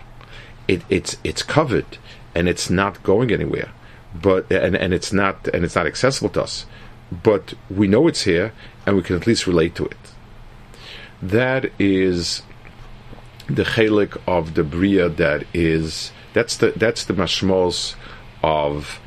It, 0.69 0.83
it's 0.89 1.17
it's 1.23 1.43
covered 1.43 1.99
and 2.35 2.49
it's 2.49 2.69
not 2.69 3.03
going 3.03 3.31
anywhere, 3.31 3.71
but 4.15 4.51
and, 4.51 4.75
and 4.75 4.93
it's 4.93 5.13
not 5.13 5.47
and 5.49 5.65
it's 5.65 5.77
not 5.77 5.87
accessible 5.87 6.31
to 6.31 6.43
us 6.43 6.67
but 7.11 7.55
we 7.71 7.87
know 7.87 8.09
it's 8.09 8.23
here 8.23 8.53
and 8.85 8.97
we 8.97 9.03
can 9.03 9.17
at 9.17 9.27
least 9.27 9.47
relate 9.47 9.75
to 9.77 9.85
it. 9.85 9.97
That 11.23 11.71
is 11.79 12.43
the 13.49 13.63
chelik 13.63 14.21
of 14.27 14.55
the 14.55 14.65
bria 14.65 15.09
that 15.09 15.45
is 15.55 16.11
that's 16.35 16.57
the 16.57 16.73
that's 16.77 17.05
the 17.05 17.15
mashmos 17.15 17.95
of 18.43 19.01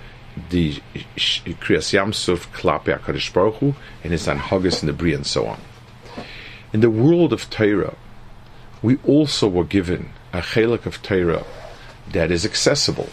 the 0.50 0.82
kriyas 1.18 1.94
yamsuf 1.94 2.48
klape 2.54 2.98
Hakadosh 3.00 3.34
Baruch 3.34 3.56
Hu 3.56 3.76
and 4.04 4.12
his 4.12 4.28
anhagas 4.28 4.82
in 4.82 4.88
the 4.88 4.94
bria 4.94 5.16
and 5.16 5.26
so 5.26 5.48
on. 5.48 5.60
In 6.72 6.82
the 6.82 6.90
world 6.90 7.34
of 7.34 7.50
Torah, 7.50 7.96
we 8.82 8.98
also 9.06 9.48
were 9.48 9.64
given 9.64 10.12
a 10.32 10.42
chelik 10.42 10.86
of 10.86 11.02
Torah 11.02 11.46
that 12.12 12.32
is 12.32 12.46
accessible. 12.46 13.10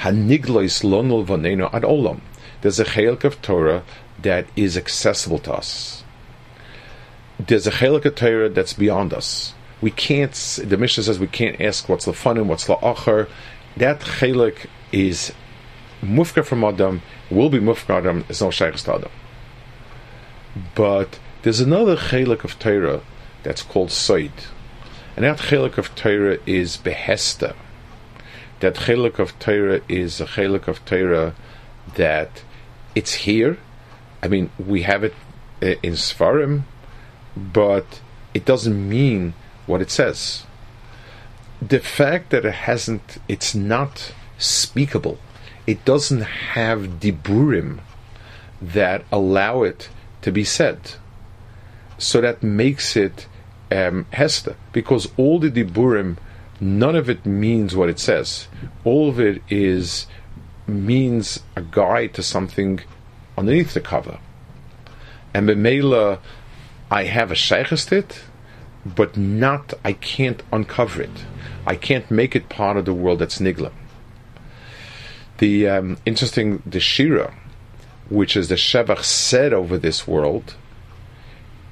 Haniglois 0.00 0.82
lonol 0.84 1.24
vaneno 1.24 1.72
ad 1.72 1.82
olam. 1.82 2.20
There's 2.60 2.78
a 2.78 2.84
chelik 2.84 3.24
of 3.24 3.40
Torah 3.42 3.82
that 4.20 4.46
is 4.56 4.76
accessible 4.76 5.38
to 5.40 5.54
us. 5.54 6.04
There's 7.38 7.66
a 7.66 7.70
chelik 7.70 8.04
of 8.04 8.14
Torah 8.14 8.48
that's 8.48 8.74
beyond 8.74 9.12
us. 9.12 9.54
We 9.80 9.90
can't. 9.90 10.32
The 10.32 10.76
Mishnah 10.76 11.04
says 11.04 11.18
we 11.18 11.26
can't 11.26 11.60
ask 11.60 11.88
what's 11.88 12.06
lefanim, 12.06 12.46
what's 12.46 12.66
la'achar. 12.66 13.28
That 13.76 14.00
chelik 14.00 14.66
is 14.92 15.32
mufka 16.04 16.44
from 16.44 16.64
Adam. 16.64 17.02
Will 17.30 17.50
be 17.50 17.58
mufka 17.58 17.98
Adam. 17.98 18.24
It's 18.28 18.40
no 18.40 18.50
shaykh 18.50 18.76
Adam. 18.88 19.10
But 20.74 21.18
there's 21.42 21.60
another 21.60 21.96
chelik 21.96 22.44
of 22.44 22.58
Torah 22.58 23.00
that's 23.42 23.62
called 23.62 23.88
Soid. 23.88 24.32
And 25.16 25.24
that 25.24 25.38
chelik 25.38 25.78
of 25.78 25.94
Torah 25.94 26.38
is 26.46 26.76
behesta. 26.76 27.54
That 28.60 28.74
chelik 28.74 29.18
of 29.18 29.38
Torah 29.38 29.80
is 29.88 30.20
a 30.20 30.26
chelik 30.26 30.68
of 30.68 30.84
Torah 30.84 31.34
that 31.96 32.42
it's 32.94 33.14
here, 33.14 33.58
I 34.22 34.28
mean, 34.28 34.50
we 34.58 34.82
have 34.82 35.04
it 35.04 35.14
uh, 35.62 35.74
in 35.82 35.94
Sfarim, 35.94 36.62
but 37.36 38.00
it 38.32 38.44
doesn't 38.44 38.88
mean 38.88 39.34
what 39.66 39.82
it 39.82 39.90
says. 39.90 40.44
the 41.60 41.80
fact 41.80 42.30
that 42.30 42.44
it 42.44 42.54
hasn't, 42.54 43.18
it's 43.28 43.54
not 43.54 44.12
speakable. 44.38 45.18
It 45.66 45.84
doesn't 45.84 46.22
have 46.22 47.00
diburim 47.00 47.80
that 48.60 49.04
allow 49.10 49.62
it 49.62 49.88
to 50.22 50.30
be 50.30 50.44
said. 50.44 50.94
So 51.98 52.20
that 52.20 52.42
makes 52.42 52.96
it 52.96 53.26
um, 53.70 54.06
Hester, 54.12 54.56
because 54.72 55.08
all 55.16 55.38
the 55.38 55.50
diburim, 55.50 56.16
none 56.60 56.96
of 56.96 57.08
it 57.08 57.24
means 57.24 57.74
what 57.74 57.88
it 57.88 57.98
says. 57.98 58.48
All 58.84 59.08
of 59.08 59.18
it 59.18 59.42
is 59.48 60.06
means 60.66 61.40
a 61.56 61.62
guide 61.62 62.14
to 62.14 62.22
something 62.22 62.80
underneath 63.36 63.74
the 63.74 63.80
cover. 63.80 64.18
And 65.32 65.48
Bemela, 65.48 66.20
I 66.90 67.04
have 67.04 67.30
a 67.30 67.34
sheikhestit, 67.34 68.20
but 68.84 69.16
not, 69.16 69.74
I 69.84 69.94
can't 69.94 70.42
uncover 70.52 71.02
it. 71.02 71.24
I 71.66 71.76
can't 71.76 72.10
make 72.10 72.36
it 72.36 72.48
part 72.48 72.76
of 72.76 72.84
the 72.84 72.94
world 72.94 73.18
that's 73.18 73.38
nigla. 73.38 73.72
The 75.38 75.68
um, 75.68 75.98
interesting, 76.06 76.62
the 76.64 76.80
Shira, 76.80 77.34
which 78.08 78.36
is 78.36 78.48
the 78.48 78.54
Shevach 78.54 79.02
said 79.02 79.52
over 79.52 79.78
this 79.78 80.06
world, 80.06 80.54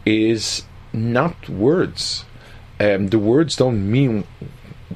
is 0.05 0.65
not 0.93 1.49
words. 1.49 2.25
Um, 2.81 3.09
the 3.09 3.19
words 3.19 3.57
don't 3.57 3.91
mean 3.91 4.25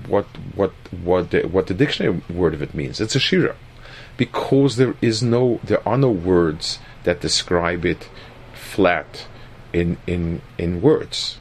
what 0.08 0.26
what 0.54 0.72
what 0.90 1.30
the, 1.30 1.42
what 1.42 1.66
the 1.66 1.74
dictionary 1.74 2.22
word 2.28 2.54
of 2.54 2.62
it 2.62 2.74
means. 2.74 3.00
It's 3.00 3.16
a 3.16 3.20
shira, 3.20 3.56
because 4.16 4.76
there 4.76 4.94
is 5.00 5.22
no 5.22 5.60
there 5.62 5.86
are 5.88 5.98
no 5.98 6.10
words 6.10 6.78
that 7.04 7.20
describe 7.20 7.84
it 7.84 8.08
flat 8.54 9.26
in 9.72 9.98
in 10.06 10.42
in 10.58 10.82
words. 10.82 11.38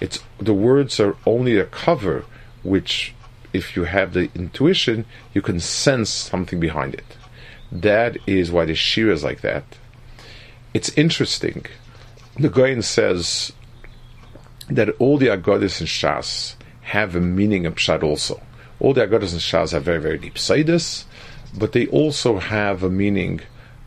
It's 0.00 0.18
the 0.38 0.54
words 0.54 1.00
are 1.00 1.16
only 1.24 1.56
a 1.56 1.64
cover, 1.64 2.24
which 2.62 3.14
if 3.56 3.76
you 3.76 3.84
have 3.84 4.12
the 4.12 4.28
intuition, 4.34 5.06
you 5.34 5.42
can 5.42 5.58
sense 5.58 6.10
something 6.10 6.60
behind 6.60 6.94
it. 6.94 7.10
That 7.72 8.16
is 8.26 8.52
why 8.52 8.64
the 8.66 8.74
shira 8.74 9.12
is 9.12 9.24
like 9.24 9.40
that. 9.40 9.64
It's 10.74 10.90
interesting. 10.96 11.64
The 12.38 12.50
Goyen 12.50 12.82
says 12.82 13.52
that 14.68 14.90
all 14.98 15.16
the 15.18 15.28
Agadis 15.28 15.80
and 15.80 15.88
Shas 15.88 16.54
have 16.82 17.16
a 17.16 17.20
meaning 17.20 17.66
of 17.66 17.74
Pshat 17.76 18.02
also. 18.02 18.40
All 18.78 18.92
the 18.92 19.06
Agadis 19.06 19.32
and 19.32 19.40
Shas 19.40 19.72
have 19.72 19.84
very, 19.84 20.00
very 20.00 20.18
deep 20.18 20.34
Saidus, 20.34 21.04
but 21.58 21.72
they 21.72 21.86
also 21.86 22.38
have 22.38 22.82
a 22.82 22.90
meaning 22.90 23.40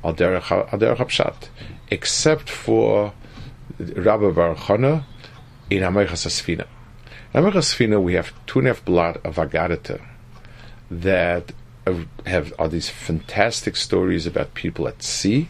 al 0.03 0.15
Pshat, 0.15 1.49
except 1.91 2.49
for 2.49 3.13
Rabbi 3.79 4.31
Baruch 4.31 4.57
Hana 4.57 5.05
in 5.69 5.83
Amechas 5.83 6.25
Asfina. 6.25 6.65
In 7.31 7.43
Amechas 7.43 7.75
Asfina, 7.75 8.01
we 8.01 8.15
have 8.15 8.33
two 8.47 8.57
and 8.57 8.67
a 8.67 8.73
half 8.73 8.83
blood 8.83 9.17
of 9.23 9.35
Agadita 9.35 10.01
that 10.89 11.51
have 12.25 12.53
are 12.57 12.67
these 12.67 12.89
fantastic 12.89 13.75
stories 13.75 14.25
about 14.25 14.55
people 14.55 14.87
at 14.87 15.03
sea, 15.03 15.49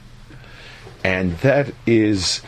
and 1.06 1.38
that 1.38 1.72
is 1.86 2.42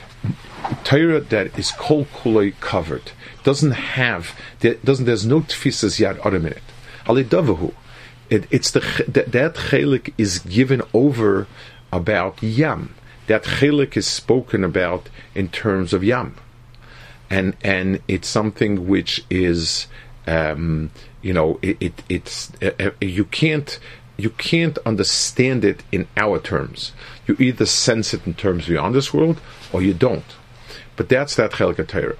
Torah 0.84 1.22
that 1.22 1.58
is 1.58 1.72
kol 1.72 2.06
kulei 2.06 2.60
covered 2.60 3.14
doesn't 3.44 3.72
have 3.72 4.36
doesn't 4.60 5.06
there's 5.06 5.26
no 5.26 5.40
tfisas 5.40 5.98
yad 6.00 6.20
adam 6.26 6.46
in 6.46 6.52
it. 6.52 6.64
Alidavahu, 7.06 7.74
it, 8.30 8.46
it's 8.52 8.72
the 8.72 8.82
that, 9.08 9.32
that 9.32 9.56
chelik 9.56 10.14
is 10.18 10.40
given 10.40 10.82
over 10.94 11.48
about 11.94 12.44
yam. 12.44 12.96
That 13.28 13.44
chelik 13.44 13.96
is 13.96 14.08
spoken 14.08 14.66
about 14.66 15.08
in 15.34 15.48
terms 15.48 15.94
of 15.94 16.04
yam, 16.04 16.36
and 17.32 17.56
and 17.64 18.02
it's 18.08 18.28
something 18.28 18.88
which 18.88 19.24
is 19.30 19.88
um, 20.28 20.92
you 21.22 21.34
know 21.34 21.58
it, 21.62 21.78
it 21.80 22.04
it's 22.10 22.52
uh, 22.62 22.72
uh 22.80 22.92
you 23.00 23.26
can't 23.26 23.80
you 24.18 24.30
can't 24.32 24.78
understand 24.86 25.66
it 25.66 25.82
in 25.92 26.08
our 26.18 26.40
terms. 26.40 26.92
You 27.26 27.36
either 27.40 27.66
sense 27.66 28.14
it 28.14 28.28
in 28.28 28.36
terms 28.36 28.68
beyond 28.68 28.94
this 28.94 29.14
world 29.14 29.42
or 29.72 29.82
you 29.82 29.94
don't. 29.94 30.36
But 30.96 31.10
that's 31.10 31.36
that 31.38 31.54
Chelka. 31.54 32.18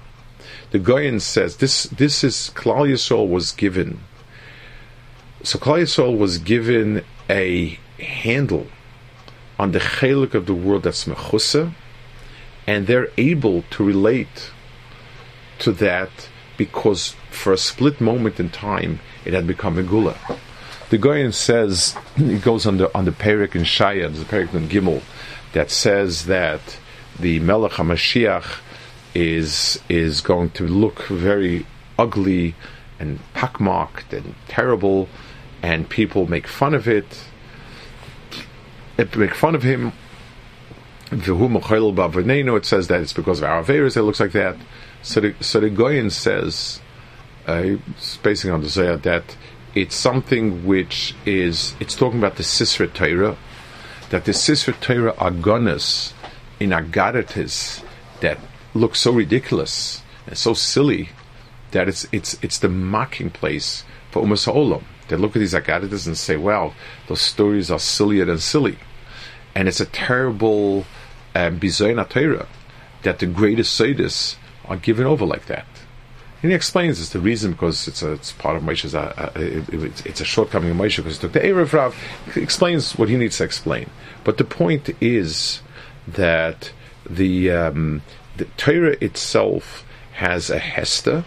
The 0.72 0.78
Goyen 0.78 1.20
says 1.20 1.58
this 1.58 1.84
this 1.84 2.24
is 2.24 2.50
Klal 2.54 2.88
Yisrael 2.90 3.28
was 3.28 3.52
given. 3.52 4.00
So 5.42 5.58
Klal 5.58 5.82
Yisrael 5.82 6.16
was 6.16 6.38
given 6.38 7.04
a 7.28 7.78
handle 8.00 8.66
on 9.58 9.72
the 9.72 9.78
chelik 9.78 10.34
of 10.34 10.46
the 10.46 10.54
world 10.54 10.84
that's 10.84 11.04
mechusa, 11.04 11.74
and 12.66 12.86
they're 12.86 13.10
able 13.18 13.62
to 13.70 13.84
relate 13.84 14.50
to 15.62 15.72
that 15.72 16.28
because 16.56 17.16
for 17.30 17.52
a 17.52 17.58
split 17.58 18.00
moment 18.00 18.38
in 18.38 18.50
time 18.50 19.00
it 19.24 19.32
had 19.32 19.46
become 19.46 19.78
a 19.78 19.82
gula. 19.82 20.16
The 20.90 20.98
Goyen 20.98 21.32
says 21.32 21.96
it 22.16 22.42
goes 22.42 22.66
on 22.66 22.76
the 22.76 22.94
on 22.96 23.06
the 23.06 23.12
Perik 23.12 23.54
and 23.54 23.64
Shaya, 23.64 24.14
the 24.14 24.24
Perik 24.24 24.52
and 24.52 24.70
Gimel, 24.70 25.02
that 25.54 25.70
says 25.70 26.26
that 26.26 26.78
the 27.18 27.40
Melech 27.40 27.72
HaMashiach 27.72 28.60
is 29.14 29.80
is 29.88 30.20
going 30.20 30.50
to 30.50 30.66
look 30.66 31.04
very 31.04 31.66
ugly 31.98 32.54
and 32.98 33.18
pockmarked 33.34 34.12
and 34.12 34.34
terrible, 34.48 35.08
and 35.62 35.88
people 35.88 36.26
make 36.26 36.46
fun 36.46 36.74
of 36.74 36.86
it. 36.86 37.24
It 38.98 39.16
make 39.16 39.34
fun 39.34 39.54
of 39.54 39.62
him. 39.62 39.92
It 41.10 41.24
says 42.64 42.88
that 42.88 43.00
it's 43.00 43.12
because 43.12 43.38
of 43.38 43.44
our 43.44 43.62
Averas 43.62 43.96
it 43.96 44.02
looks 44.02 44.20
like 44.20 44.32
that. 44.32 44.56
So 45.02 45.20
the, 45.20 45.34
so 45.40 45.60
the 45.60 45.70
Goyen 45.70 46.10
says, 46.10 46.80
uh, 47.46 47.76
basing 48.22 48.50
on 48.50 48.62
the 48.62 48.68
Zohar, 48.68 48.96
that 48.98 49.36
it's 49.74 49.96
something 49.96 50.66
which 50.66 51.14
is, 51.26 51.74
it's 51.80 51.96
talking 51.96 52.18
about 52.18 52.36
the 52.36 52.42
Sisra 52.42 52.92
Torah, 52.92 53.36
that 54.10 54.24
the 54.24 54.32
Sisra 54.32 54.78
Torah 54.80 55.14
agonis 55.14 56.12
in 56.60 56.70
Agadatis 56.70 57.82
that 58.20 58.38
look 58.74 58.94
so 58.94 59.10
ridiculous 59.10 60.02
and 60.26 60.38
so 60.38 60.54
silly 60.54 61.08
that 61.72 61.88
it's 61.88 62.06
it's 62.12 62.38
it's 62.42 62.58
the 62.58 62.68
mocking 62.68 63.30
place 63.30 63.84
for 64.10 64.22
Umas 64.22 64.46
Olam. 64.46 64.84
They 65.08 65.16
look 65.16 65.34
at 65.34 65.40
these 65.40 65.54
Agaditas 65.54 66.06
and 66.06 66.16
say, 66.16 66.36
"Well, 66.36 66.74
those 67.08 67.20
stories 67.20 67.70
are 67.70 67.78
sillier 67.78 68.26
than 68.26 68.38
silly," 68.38 68.78
and 69.54 69.66
it's 69.66 69.80
a 69.80 69.86
terrible 69.86 70.86
um, 71.34 71.58
Torah 71.58 72.46
that 73.02 73.18
the 73.18 73.26
greatest 73.26 73.80
Sadis 73.80 74.36
are 74.66 74.76
given 74.76 75.06
over 75.06 75.24
like 75.24 75.46
that. 75.46 75.66
And 76.42 76.50
he 76.50 76.56
explains 76.56 77.00
it's 77.00 77.10
the 77.10 77.20
reason 77.20 77.52
because 77.52 77.86
it's 77.86 78.02
a, 78.02 78.12
it's 78.12 78.32
part 78.32 78.56
of 78.56 78.64
Moshe's 78.64 78.96
uh, 78.96 79.12
uh, 79.16 79.40
it, 79.40 80.04
it's 80.04 80.20
a 80.20 80.24
shortcoming 80.24 80.70
of 80.70 80.76
Moshe 80.76 80.96
because 80.96 81.16
he 81.16 81.20
took 81.20 81.32
the 81.32 81.40
Erev 81.40 81.72
Rav. 81.72 81.96
He 82.34 82.42
explains 82.42 82.98
what 82.98 83.08
he 83.08 83.16
needs 83.16 83.38
to 83.38 83.44
explain. 83.44 83.88
But 84.24 84.38
the 84.38 84.44
point 84.44 84.90
is 85.00 85.60
that 86.08 86.72
the 87.08 87.52
um, 87.52 88.02
the 88.36 88.46
Torah 88.56 88.96
itself 89.00 89.84
has 90.14 90.50
a 90.50 90.58
hester, 90.58 91.24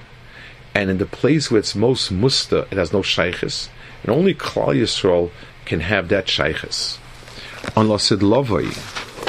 and 0.74 0.90
in 0.90 0.98
the 0.98 1.06
place 1.06 1.50
where 1.50 1.60
it's 1.60 1.76
most 1.76 2.12
musta, 2.12 2.68
it 2.70 2.78
has 2.78 2.92
no 2.92 3.00
shaykhis, 3.00 3.70
and 4.04 4.12
only 4.12 4.34
Klal 4.34 4.76
Yisrael 4.76 5.32
can 5.64 5.80
have 5.80 6.10
that 6.10 6.26
shaykhis. 6.26 6.98
On 7.78 7.88
Lasid 7.88 8.20
Lavai, 8.20 8.70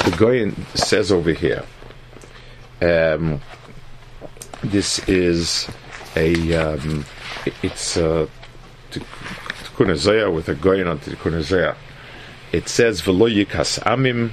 the 0.05 0.16
Goyen 0.16 0.66
says 0.75 1.12
over 1.12 1.33
here, 1.33 1.64
um, 2.83 3.40
this 4.62 5.07
is 5.09 5.69
a 6.16 6.55
um, 6.55 7.05
it's 7.62 7.97
a 7.97 8.29
Tikkun 8.90 10.33
with 10.33 10.49
a 10.49 10.55
Goyen 10.55 10.88
on 10.88 10.99
Tikkun 10.99 11.77
It 12.53 12.69
says 12.69 13.03
V'lo 13.03 13.31
yikas 13.31 13.79
amim 13.81 14.31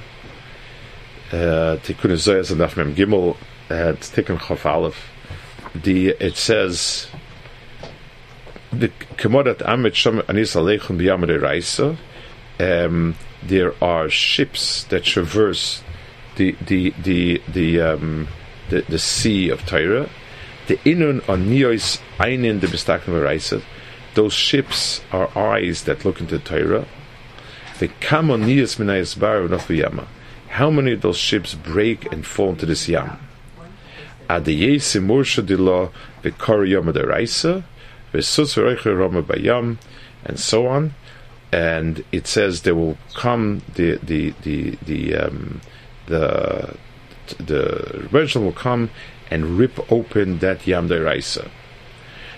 uh, 1.30 1.76
Tikkun 1.82 2.12
Zoyas 2.12 2.50
and 2.50 2.60
Daf 2.60 2.76
Mem 2.76 2.94
Gimel 2.94 3.36
at 3.68 4.00
Tikkun 4.00 4.38
Chof 4.38 4.64
Aleph. 4.64 5.10
The 5.74 6.08
it 6.20 6.36
says 6.36 7.08
the 8.72 8.88
Kemodat 8.88 9.58
Amit 9.58 9.92
Shom 9.92 10.24
Anis 10.28 10.54
Aleichem 10.54 10.98
B'Yamad 10.98 11.40
Reisa. 11.40 11.96
Um, 12.58 13.16
there 13.42 13.74
are 13.82 14.08
ships 14.08 14.84
that 14.84 15.04
traverse 15.04 15.82
the 16.36 16.52
the 16.66 16.94
the 17.02 17.42
the 17.48 17.80
um, 17.80 18.28
the, 18.70 18.82
the 18.82 18.98
sea 18.98 19.48
of 19.50 19.64
Tyre. 19.66 20.08
The 20.66 20.76
inun 20.78 21.28
on 21.28 21.46
Niois 21.46 22.00
Einin 22.18 22.60
the 22.60 22.66
Bistakim 22.66 23.12
Reisa. 23.22 23.62
Those 24.14 24.32
ships 24.32 25.02
are 25.12 25.36
eyes 25.36 25.84
that 25.84 26.04
look 26.04 26.20
into 26.20 26.38
Tyre. 26.38 26.86
The 27.78 27.88
Kamon 27.88 28.44
Nias 28.44 28.76
Minayas 28.76 29.18
Bar 29.18 29.48
Not 29.48 29.68
Yama 29.68 30.06
how 30.54 30.70
many 30.70 30.92
of 30.92 31.00
those 31.00 31.16
ships 31.16 31.52
break 31.56 32.12
and 32.12 32.24
fall 32.24 32.50
into 32.50 32.64
this 32.64 32.88
yam? 32.88 33.18
Adiyeh 34.30 34.76
simursha 34.76 35.44
dilo 35.44 35.90
v'kor 36.22 36.68
yom 36.68 36.86
adaraisa 36.86 37.64
v'sus 38.12 38.56
roma 38.96 39.20
bayam 39.24 39.78
and 40.24 40.38
so 40.38 40.68
on. 40.68 40.94
And 41.50 42.04
it 42.12 42.28
says 42.28 42.62
there 42.62 42.76
will 42.76 42.96
come 43.14 43.62
the 43.74 43.96
the 43.96 44.32
the 44.42 44.78
the 44.86 45.16
um, 45.16 45.60
the 46.06 46.76
the 47.38 48.08
Rebbe 48.10 48.40
will 48.40 48.52
come 48.52 48.90
and 49.30 49.58
rip 49.58 49.92
open 49.92 50.38
that 50.38 50.66
yam 50.66 50.88
deraisa. 50.88 51.48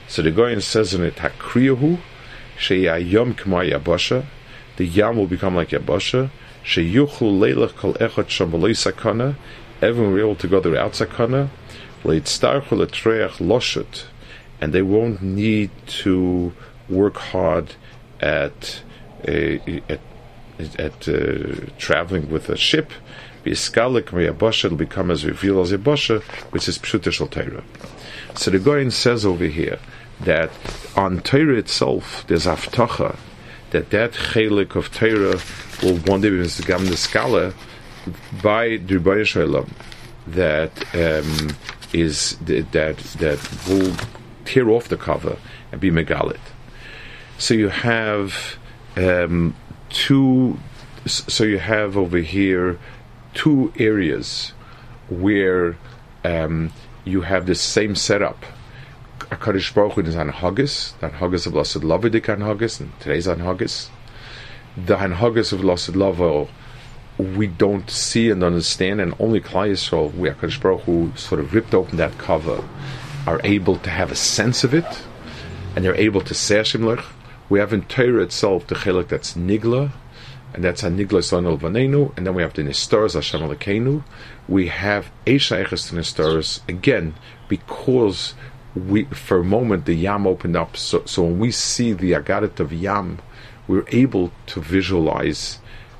So 0.09 0.23
the 0.23 0.31
Goyen 0.31 0.61
says 0.61 0.95
in 0.95 1.03
it, 1.03 1.17
Hakriyahu, 1.17 1.99
Sheyayom 2.59 3.35
K'ma 3.35 3.71
Yabasha, 3.71 4.25
the 4.77 4.87
Yam 4.87 5.17
will 5.17 5.27
become 5.27 5.57
like 5.57 5.71
Yabasha, 5.71 6.31
Sheyuchlu 6.65 7.09
Leilach 7.09 7.77
Kol 7.77 7.95
Echot 7.95 8.29
Sham 8.29 8.53
Sakana, 8.53 9.37
everyone 9.83 10.13
will 10.13 10.19
be 10.19 10.23
able 10.23 10.37
to 10.37 10.49
go 10.49 10.61
without 10.61 10.93
Sakana, 10.93 11.49
Leitztarchu 12.05 12.69
Letreach 12.69 13.39
Loshut, 13.39 14.05
and 14.61 14.73
they 14.73 14.83
won't 14.83 15.23
need 15.23 15.71
to 15.87 16.53
work 16.89 17.17
hard 17.17 17.75
at, 18.21 18.83
uh, 19.27 19.59
at 19.89 20.01
at 20.79 21.09
uh, 21.09 21.67
traveling 21.79 22.31
with 22.31 22.49
a 22.49 22.57
ship, 22.57 22.91
Biskalik 23.47 24.07
Mayabasha 24.07 24.71
will 24.71 24.77
become 24.77 25.13
as 25.13 25.25
revealed 25.25 25.67
as 25.67 25.73
Yabasha, 25.73 26.21
which 26.53 26.69
is 26.69 26.79
Pshuta 26.79 27.13
Shal 27.13 27.29
Torah. 27.29 27.63
So 28.35 28.51
the 28.51 28.59
Gaon 28.59 28.91
says 28.91 29.25
over 29.25 29.45
here 29.45 29.79
that 30.21 30.51
on 30.97 31.21
Torah 31.21 31.57
itself, 31.57 32.25
there's 32.27 32.47
Aftacha, 32.47 33.17
that 33.71 33.91
that 33.91 34.13
chelik 34.13 34.75
of 34.75 34.93
Torah 34.93 35.41
will 35.83 35.99
one 36.11 36.23
day 36.23 36.31
be 36.31 36.49
Gam 36.65 36.87
the 36.87 36.97
Skala 36.97 37.55
by 38.43 38.79
the 38.79 39.25
Shalom 39.25 39.71
that 40.27 40.73
um, 40.95 41.57
is 41.93 42.37
that 42.47 42.73
that 42.73 43.67
will 43.69 43.95
tear 44.45 44.71
off 44.71 44.89
the 44.89 44.97
cover 44.97 45.37
and 45.71 45.81
be 45.81 45.91
megalit. 45.91 46.41
So 47.39 47.55
you 47.55 47.69
have 47.69 48.59
um, 48.97 49.55
two. 49.89 50.59
So 51.07 51.45
you 51.45 51.59
have 51.59 51.97
over 51.97 52.19
here 52.19 52.81
two 53.37 53.73
areas 53.79 54.53
where 55.09 55.77
um, 56.25 56.73
you 57.05 57.21
have 57.21 57.47
the 57.47 57.55
same 57.55 57.95
setup. 57.95 58.45
Hakadosh 59.19 59.73
Baruch 59.75 59.93
Hu 59.93 60.01
is 60.01 60.17
on 60.17 60.31
Haggis, 60.31 60.93
the 61.01 61.09
Haggis 61.09 61.47
of 61.47 61.53
Lassid 61.53 61.83
Lavadik 61.83 62.33
on 62.33 62.41
Haggis, 62.41 62.81
and 62.81 62.99
today's 62.99 63.29
on 63.29 63.39
Haggis. 63.39 63.91
The 64.77 64.97
Haggis 64.97 65.53
of 65.53 65.61
Lassid 65.61 65.95
Lavo 65.95 66.49
we 67.19 67.47
don't 67.47 67.89
see 67.91 68.31
and 68.31 68.43
understand, 68.43 69.01
and 69.01 69.15
only 69.19 69.41
Klal 69.41 69.71
Yisrael, 69.71 70.15
we 70.15 70.29
Hakadosh 70.29 70.61
Baruch 70.61 70.81
Hu 70.83 71.13
sort 71.17 71.41
of 71.41 71.55
ripped 71.55 71.75
open 71.75 71.99
that 71.99 72.17
cover, 72.19 72.63
are 73.27 73.41
able 73.45 73.77
to 73.77 73.91
have 73.91 74.11
a 74.11 74.17
sense 74.17 74.65
of 74.65 74.75
it, 74.75 75.03
and 75.75 75.85
they're 75.85 75.95
able 75.95 76.21
to 76.23 76.35
say 76.35 76.57
Hashem 76.57 76.99
We 77.49 77.59
have 77.59 77.73
in 77.73 77.83
Torah 77.83 78.23
itself 78.23 78.67
the 78.67 78.75
chelik 78.75 79.09
that's 79.09 79.35
nigla, 79.35 79.93
and 80.57 80.65
that's 80.65 80.83
a 80.83 80.89
nigla 80.89 81.23
son 81.23 81.47
al 81.47 81.59
vanenu, 81.59 82.17
and 82.17 82.27
then 82.27 82.35
we 82.35 82.41
have 82.41 82.55
the 82.55 82.63
nistaras 82.63 83.13
Hashem 83.13 83.43
alekenu. 83.43 84.03
We 84.49 84.69
have 84.69 85.11
Eishayches 85.27 85.91
to 85.91 85.97
nistaras 85.97 86.67
again 86.67 87.15
because 87.47 88.33
we 88.75 89.05
for 89.05 89.41
a 89.41 89.45
moment 89.45 89.85
the 89.85 89.93
yam 89.93 90.27
opened 90.27 90.57
up. 90.57 90.75
So, 90.79 91.05
so 91.05 91.25
when 91.25 91.39
we 91.39 91.51
see 91.51 91.93
the 91.93 92.13
agadat 92.13 92.59
of 92.59 92.73
yam, 92.73 93.19
we're 93.69 93.85
able 93.89 94.33
to 94.47 94.63
visualize 94.63 95.59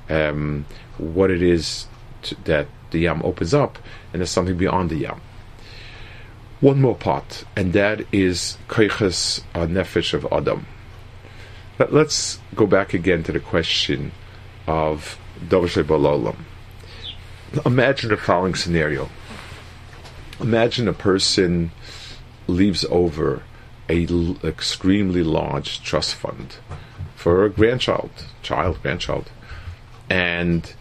um, 0.09 0.65
what 0.97 1.29
it 1.29 1.43
is 1.43 1.85
to, 2.23 2.35
that 2.45 2.67
the 2.89 3.01
yam 3.01 3.21
opens 3.23 3.53
up, 3.53 3.77
and 4.11 4.21
there's 4.21 4.31
something 4.31 4.57
beyond 4.57 4.89
the 4.89 4.97
yam. 4.97 5.21
One 6.61 6.81
more 6.81 6.95
part, 6.95 7.45
and 7.55 7.73
that 7.73 8.01
is 8.11 8.57
koiches 8.67 9.43
nefesh 9.53 10.15
of 10.15 10.25
Adam. 10.31 10.65
But 11.77 11.93
let's 11.93 12.39
go 12.55 12.65
back 12.65 12.95
again 12.95 13.21
to 13.21 13.31
the 13.31 13.39
question 13.39 14.13
of 14.67 15.17
Dovshe 15.39 15.83
Balolam. 15.83 16.37
Imagine 17.65 18.09
the 18.09 18.17
following 18.17 18.55
scenario. 18.55 19.09
Imagine 20.39 20.87
a 20.87 20.93
person 20.93 21.71
leaves 22.47 22.85
over 22.89 23.43
a 23.89 24.05
l- 24.07 24.37
extremely 24.43 25.23
large 25.23 25.81
trust 25.81 26.15
fund 26.15 26.57
for 27.15 27.45
a 27.45 27.49
grandchild, 27.49 28.11
child, 28.43 28.81
grandchild, 28.81 29.31
and 30.09 30.73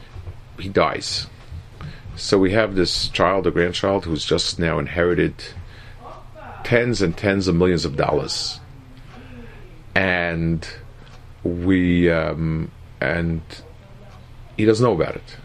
he 0.59 0.69
dies. 0.69 1.27
So 2.17 2.39
we 2.39 2.53
have 2.53 2.75
this 2.75 3.09
child 3.09 3.47
or 3.47 3.51
grandchild 3.51 4.05
who's 4.05 4.25
just 4.25 4.59
now 4.59 4.79
inherited 4.79 5.35
tens 6.65 7.01
and 7.01 7.17
tens 7.17 7.47
of 7.47 7.55
millions 7.55 7.85
of 7.85 7.97
dollars, 7.97 8.59
and 9.95 10.67
we 11.45 12.11
um, 12.11 12.71
and 13.01 13.43
he 14.57 14.65
doesn't 14.65 14.85
know 14.85 14.95
about 14.95 15.17
it. 15.17 15.37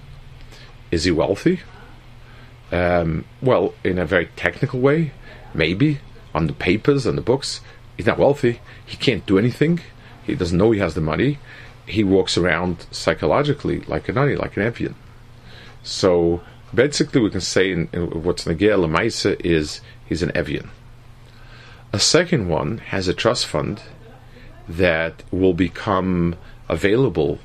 Is 0.89 1.04
he 1.04 1.12
wealthy? 1.12 1.62
Um, 2.71 3.26
well, 3.41 3.74
in 3.84 3.97
a 3.97 4.06
very 4.06 4.28
technical 4.36 4.80
way, 4.80 5.12
maybe 5.54 6.00
on 6.34 6.47
the 6.47 6.54
papers 6.54 7.06
and 7.06 7.17
the 7.17 7.21
books, 7.21 7.62
he's 7.97 8.06
not 8.06 8.17
wealthy. 8.17 8.62
He 8.86 8.97
can't 8.97 9.26
do 9.26 9.38
anything. 9.38 9.82
He 10.24 10.36
doesn't 10.36 10.58
know 10.58 10.71
he 10.71 10.80
has 10.80 10.93
the 10.93 11.02
money. 11.02 11.39
He 11.86 12.04
walks 12.04 12.38
around 12.38 12.86
psychologically 12.91 13.82
like 13.82 14.08
an 14.08 14.17
ani, 14.17 14.36
like 14.36 14.56
an 14.56 14.63
evyon. 14.63 14.93
So 15.84 16.41
basically, 16.74 17.21
we 17.21 17.32
can 17.32 17.41
say 17.41 17.71
in, 17.71 17.89
in 17.91 18.24
what's 18.24 18.45
Nagea 18.45 18.78
Lamaisa 18.78 19.39
is 19.43 19.82
he's 20.06 20.21
an 20.21 20.30
evyon. 20.30 20.69
A 21.91 22.00
second 22.00 22.47
one 22.47 22.78
has 22.78 23.10
a 23.10 23.13
trust 23.13 23.45
fund 23.45 23.82
that 24.69 25.24
will 25.32 25.54
become 25.54 26.36
available 26.69 27.39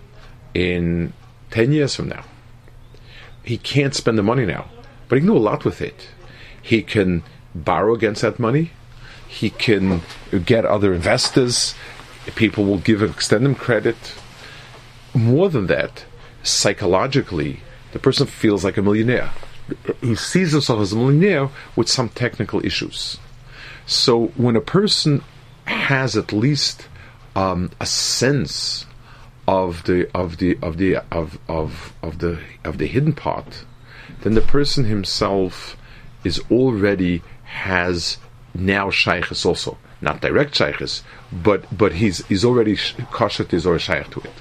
in 0.55 1.12
10 1.57 1.73
years 1.73 1.97
from 1.97 2.11
now. 2.11 2.23
He 3.42 3.57
can't 3.57 3.95
spend 3.95 4.19
the 4.19 4.23
money 4.23 4.45
now, 4.45 4.69
but 5.09 5.16
he 5.16 5.21
can 5.21 5.29
do 5.29 5.38
a 5.38 5.49
lot 5.51 5.64
with 5.64 5.81
it. 5.81 6.09
He 6.61 6.83
can 6.83 7.23
borrow 7.55 7.95
against 7.95 8.21
that 8.21 8.38
money. 8.38 8.73
He 9.27 9.49
can 9.49 10.03
get 10.45 10.66
other 10.66 10.92
investors. 10.92 11.75
People 12.35 12.66
will 12.66 12.77
give 12.77 13.03
extend 13.03 13.47
him 13.47 13.55
credit. 13.55 13.97
More 15.14 15.49
than 15.49 15.66
that, 15.69 16.05
psychologically, 16.42 17.61
the 17.92 18.01
person 18.01 18.27
feels 18.27 18.62
like 18.62 18.77
a 18.77 18.83
millionaire. 18.83 19.31
He 20.03 20.14
sees 20.14 20.53
himself 20.53 20.81
as 20.81 20.92
a 20.92 20.97
millionaire 20.97 21.49
with 21.75 21.88
some 21.88 22.11
technical 22.11 22.62
issues. 22.66 23.16
So 23.87 24.27
when 24.37 24.57
a 24.57 24.61
person 24.61 25.23
has 25.64 26.19
at 26.19 26.35
least 26.35 26.87
um, 27.35 27.71
a 27.81 27.87
sense 27.87 28.85
of 29.48 29.85
the 29.85 30.11
of 30.14 30.38
the 30.38 30.59
of 30.62 30.76
the 30.78 30.96
of 31.11 31.38
of 31.48 31.92
of 32.02 32.18
the 32.18 32.40
of 32.64 32.78
the 32.78 32.87
hidden 32.87 33.12
part, 33.12 33.64
then 34.22 34.35
the 34.35 34.40
person 34.40 34.85
himself 34.85 35.76
is 36.24 36.40
already 36.50 37.22
has 37.44 38.18
now 38.54 38.90
shaykhs 38.90 39.44
also, 39.44 39.78
not 40.00 40.20
direct 40.20 40.54
shaykhs, 40.54 41.02
but 41.32 41.64
but 41.76 41.94
he's 41.94 42.26
he's 42.26 42.44
already 42.44 42.76
kashat 42.76 43.52
is 43.52 43.66
already 43.66 43.82
shaykh 43.82 44.11
to 44.11 44.20
it. 44.20 44.32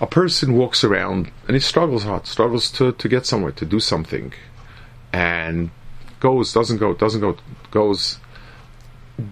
A 0.00 0.06
person 0.06 0.54
walks 0.54 0.84
around 0.84 1.30
and 1.46 1.54
he 1.54 1.60
struggles 1.60 2.04
hard, 2.04 2.26
struggles 2.26 2.70
to 2.72 2.92
to 2.92 3.08
get 3.08 3.26
somewhere, 3.26 3.52
to 3.52 3.64
do 3.64 3.80
something, 3.80 4.32
and 5.12 5.70
goes, 6.20 6.52
doesn't 6.52 6.78
go, 6.78 6.94
doesn't 6.94 7.20
go, 7.20 7.36
goes. 7.70 8.18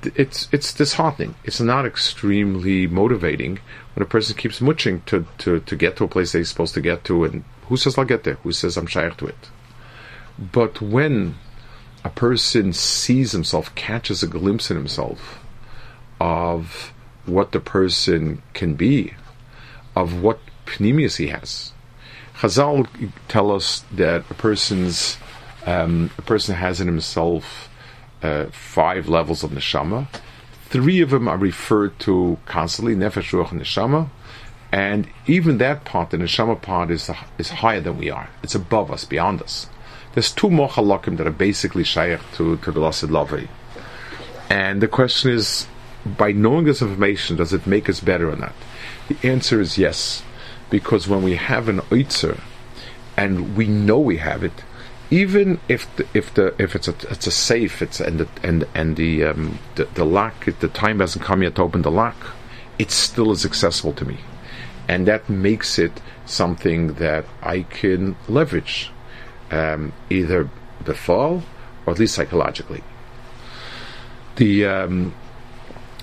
It's 0.04 0.48
it's 0.52 0.74
disheartening. 0.74 1.34
It's 1.44 1.60
not 1.60 1.86
extremely 1.86 2.86
motivating 2.86 3.58
when 3.94 4.02
a 4.02 4.06
person 4.06 4.36
keeps 4.36 4.60
muching 4.60 5.02
to, 5.06 5.26
to, 5.38 5.60
to 5.60 5.76
get 5.76 5.96
to 5.96 6.04
a 6.04 6.08
place 6.08 6.32
they're 6.32 6.44
supposed 6.44 6.74
to 6.74 6.80
get 6.80 7.04
to, 7.04 7.24
and 7.24 7.44
who 7.68 7.76
says 7.76 7.96
I'll 7.96 8.04
get 8.04 8.24
there? 8.24 8.34
Who 8.34 8.52
says 8.52 8.76
I'm 8.76 8.86
shaykh 8.86 9.16
to 9.18 9.26
it? 9.26 9.50
But 10.38 10.80
when 10.80 11.36
a 12.04 12.10
person 12.10 12.72
sees 12.72 13.32
himself, 13.32 13.74
catches 13.74 14.22
a 14.22 14.26
glimpse 14.26 14.70
in 14.70 14.76
himself 14.76 15.40
of 16.20 16.92
what 17.26 17.52
the 17.52 17.60
person 17.60 18.42
can 18.54 18.74
be, 18.74 19.14
of 19.96 20.20
what 20.22 20.40
pnimius 20.66 21.16
he 21.16 21.28
has. 21.28 21.72
Chazal 22.36 22.88
tell 23.28 23.50
us 23.50 23.84
that 23.92 24.24
a 24.30 24.34
person's 24.34 25.18
um, 25.66 26.10
a 26.16 26.22
person 26.22 26.54
has 26.54 26.80
in 26.80 26.86
himself 26.86 27.69
uh, 28.22 28.46
five 28.46 29.08
levels 29.08 29.42
of 29.42 29.50
neshama. 29.50 30.06
Three 30.68 31.00
of 31.00 31.10
them 31.10 31.26
are 31.28 31.36
referred 31.36 31.98
to 32.00 32.38
constantly, 32.46 32.94
nefesh, 32.94 33.32
ruach, 33.32 33.50
and 33.50 33.60
neshama. 33.60 34.08
And 34.72 35.08
even 35.26 35.58
that 35.58 35.84
part, 35.84 36.10
the 36.10 36.16
neshama 36.16 36.60
part, 36.60 36.90
is 36.90 37.10
is 37.38 37.48
higher 37.50 37.80
than 37.80 37.98
we 37.98 38.10
are. 38.10 38.30
It's 38.42 38.54
above 38.54 38.92
us, 38.92 39.04
beyond 39.04 39.42
us. 39.42 39.66
There's 40.14 40.32
two 40.32 40.50
more 40.50 40.68
halakim 40.68 41.16
that 41.18 41.26
are 41.26 41.32
basically 41.32 41.84
shaykh 41.84 42.20
to, 42.34 42.56
to 42.58 42.70
the 42.72 42.80
Lasid 42.80 43.10
Lavi. 43.10 43.48
And 44.48 44.80
the 44.80 44.88
question 44.88 45.30
is, 45.30 45.66
by 46.04 46.32
knowing 46.32 46.64
this 46.64 46.82
information, 46.82 47.36
does 47.36 47.52
it 47.52 47.66
make 47.66 47.88
us 47.88 48.00
better 48.00 48.30
or 48.30 48.36
not? 48.36 48.52
The 49.08 49.28
answer 49.28 49.60
is 49.60 49.78
yes. 49.78 50.22
Because 50.68 51.08
when 51.08 51.22
we 51.22 51.36
have 51.36 51.68
an 51.68 51.80
oitzer, 51.90 52.40
and 53.16 53.56
we 53.56 53.66
know 53.66 53.98
we 53.98 54.16
have 54.16 54.42
it, 54.42 54.64
even 55.10 55.60
if 55.68 55.94
the, 55.96 56.06
if 56.14 56.32
the 56.34 56.54
if 56.58 56.76
it's 56.76 56.86
a 56.86 56.94
it's 57.10 57.26
a 57.26 57.32
safe, 57.32 57.82
it's 57.82 58.00
and 58.00 58.20
the 58.20 58.28
and 58.42 58.66
and 58.74 58.96
the 58.96 59.24
um, 59.24 59.58
the, 59.74 59.84
the 59.94 60.04
lock, 60.04 60.44
the 60.60 60.68
time 60.68 61.00
hasn't 61.00 61.24
come 61.24 61.42
yet 61.42 61.56
to 61.56 61.62
open 61.62 61.82
the 61.82 61.90
lock, 61.90 62.34
it 62.78 62.90
still 62.90 63.32
is 63.32 63.44
accessible 63.44 63.92
to 63.94 64.04
me, 64.04 64.18
and 64.88 65.06
that 65.08 65.28
makes 65.28 65.78
it 65.78 66.00
something 66.26 66.94
that 66.94 67.24
I 67.42 67.62
can 67.62 68.14
leverage 68.28 68.92
um, 69.50 69.92
either 70.08 70.48
the 70.84 70.94
fall 70.94 71.42
or 71.86 71.92
at 71.92 71.98
least 71.98 72.14
psychologically. 72.14 72.84
The 74.36 74.64
um, 74.64 75.14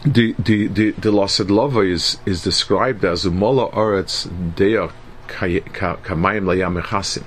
the 0.06 0.36
the 0.38 0.68
the, 0.68 0.92
the 0.92 1.12
Lasad 1.12 1.50
Lava 1.50 1.80
is 1.80 2.18
is 2.26 2.44
described 2.44 3.06
as 3.06 3.26
a 3.26 3.32
Mola 3.32 3.72
Aretz 3.72 4.28
Deya 4.56 4.92
Kamayim 5.30 6.44
Layam. 6.44 7.24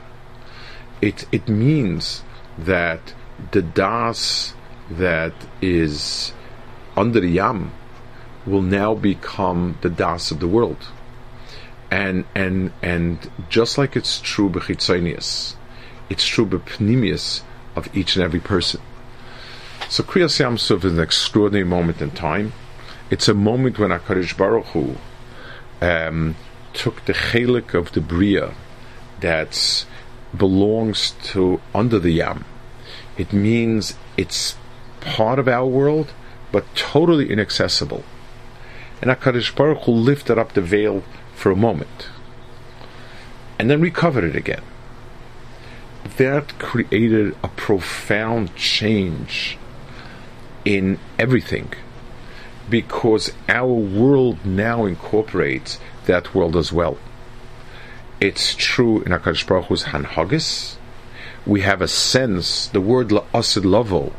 It 1.01 1.26
it 1.32 1.48
means 1.48 2.22
that 2.59 3.14
the 3.53 3.62
das 3.62 4.55
that 4.90 5.32
is 5.62 6.32
under 6.96 7.24
yam 7.24 7.72
will 8.46 8.62
now 8.62 8.94
become 8.94 9.78
the 9.80 9.88
das 9.88 10.30
of 10.30 10.40
the 10.40 10.48
world. 10.48 10.88
And 11.90 12.24
and 12.34 12.72
and 12.82 13.30
just 13.48 13.78
like 13.78 13.96
it's 13.96 14.20
true 14.20 14.48
b'chitzonius, 14.48 15.55
it's 16.09 16.24
true 16.26 16.46
b'pnimius 16.46 17.42
of 17.76 17.94
each 17.96 18.16
and 18.16 18.24
every 18.24 18.40
person. 18.40 18.80
So 19.88 20.03
Kriyas 20.05 20.38
Yamsuf 20.38 20.84
is 20.84 20.92
an 20.92 21.01
extraordinary 21.01 21.64
moment 21.64 22.01
in 22.01 22.11
time. 22.12 22.53
It's 23.11 23.28
a 23.28 23.34
moment 23.34 23.78
when 23.78 23.90
Hakadosh 23.90 24.36
Baruch 24.36 24.66
Hu 24.66 24.96
um, 25.80 26.36
took 26.72 27.05
the 27.07 27.12
chelik 27.12 27.74
of 27.74 27.90
the 27.92 28.01
bria 28.01 28.55
that 29.20 29.84
belongs 30.36 31.12
to 31.24 31.60
under 31.74 31.98
the 31.98 32.12
yam. 32.12 32.44
It 33.16 33.32
means 33.32 33.94
it's 34.16 34.56
part 35.00 35.38
of 35.38 35.48
our 35.48 35.66
world, 35.66 36.12
but 36.52 36.74
totally 36.74 37.30
inaccessible. 37.30 38.04
And 39.02 39.10
Hakadosh 39.10 39.54
Baruch 39.54 39.84
Hu 39.84 39.92
lifted 39.92 40.38
up 40.38 40.52
the 40.52 40.60
veil 40.60 41.02
for 41.34 41.50
a 41.50 41.56
moment, 41.56 42.08
and 43.58 43.70
then 43.70 43.80
recovered 43.80 44.24
it 44.24 44.36
again. 44.36 44.62
That 46.16 46.58
created 46.58 47.36
a 47.42 47.48
profound 47.48 48.54
change 48.56 49.58
in 50.64 50.98
everything 51.18 51.72
because 52.68 53.32
our 53.48 53.72
world 53.72 54.44
now 54.44 54.84
incorporates 54.84 55.78
that 56.06 56.34
world 56.34 56.56
as 56.56 56.72
well. 56.72 56.98
It's 58.20 58.54
true 58.54 59.02
in 59.02 59.12
HaKadosh 59.12 59.46
Baruch 59.46 59.66
Hu's 59.66 59.84
Hanhagis. 59.84 60.76
We 61.46 61.62
have 61.62 61.80
a 61.80 61.88
sense, 61.88 62.68
the 62.68 62.80
word 62.80 63.08
La'asid 63.08 63.64
Lavo, 63.64 64.12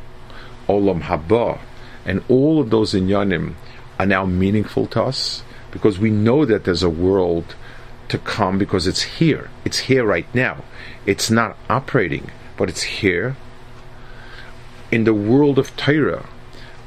Olam 0.68 1.04
Haba, 1.04 1.60
and 2.06 2.24
all 2.28 2.60
of 2.60 2.72
those 2.72 2.94
inyanim 2.94 3.54
are 4.00 4.06
now 4.06 4.26
meaningful 4.26 4.88
to 4.88 5.04
us 5.04 5.44
because 5.70 6.00
we 6.00 6.10
know 6.10 6.46
that 6.46 6.64
there's 6.64 6.82
a 6.82 6.90
world 6.90 7.56
to 8.10 8.18
come 8.18 8.58
because 8.58 8.88
it's 8.88 9.04
here. 9.04 9.52
It's 9.64 9.80
here 9.80 10.04
right 10.04 10.28
now. 10.34 10.64
It's 11.06 11.30
not 11.30 11.56
operating, 11.70 12.32
but 12.58 12.70
it's 12.70 12.82
here 12.82 13.38
in 14.92 15.06
the 15.06 15.14
world 15.14 15.58
of 15.58 15.76
Torah, 15.78 16.26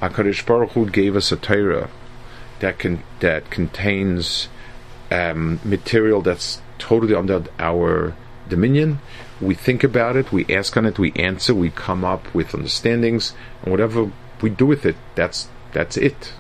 Hakadosh 0.01 0.45
Baruch 0.45 0.73
Hu 0.73 0.89
gave 0.91 1.17
us 1.17 1.33
a 1.33 1.37
Torah 1.37 1.89
that 2.61 2.79
can 2.79 3.03
that 3.21 3.51
contains 3.51 4.49
um, 5.11 5.59
material 5.65 6.21
that's 6.21 6.61
totally 6.79 7.15
under 7.15 7.45
our 7.59 8.15
dominion. 8.49 9.01
We 9.41 9.55
think 9.55 9.85
about 9.85 10.17
it, 10.17 10.33
we 10.33 10.45
ask 10.47 10.77
on 10.77 10.87
it, 10.87 10.99
we 10.99 11.13
answer, 11.15 11.55
we 11.55 11.71
come 11.71 12.05
up 12.05 12.33
with 12.35 12.55
understandings, 12.55 13.35
and 13.63 13.71
whatever 13.71 14.11
we 14.41 14.51
do 14.51 14.67
with 14.67 14.87
it, 14.87 14.97
that's 15.15 15.49
that's 15.73 15.97
it. 15.97 16.33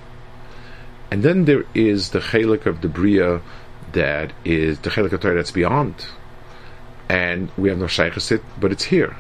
And 1.11 1.23
then 1.23 1.45
there 1.45 1.65
is 1.75 2.11
the 2.11 2.21
chelik 2.21 2.67
of 2.67 2.81
the 2.81 2.89
bria 2.89 3.41
that 3.93 4.33
is 4.45 4.81
the 4.81 4.91
chelik 4.91 5.13
of 5.13 5.21
Torah 5.21 5.37
that's 5.37 5.51
beyond, 5.51 6.07
and 7.09 7.51
we 7.57 7.69
have 7.69 7.79
no 7.79 7.87
shaykhs 7.87 8.33
but 8.59 8.73
it's 8.73 8.85
here. 8.85 9.17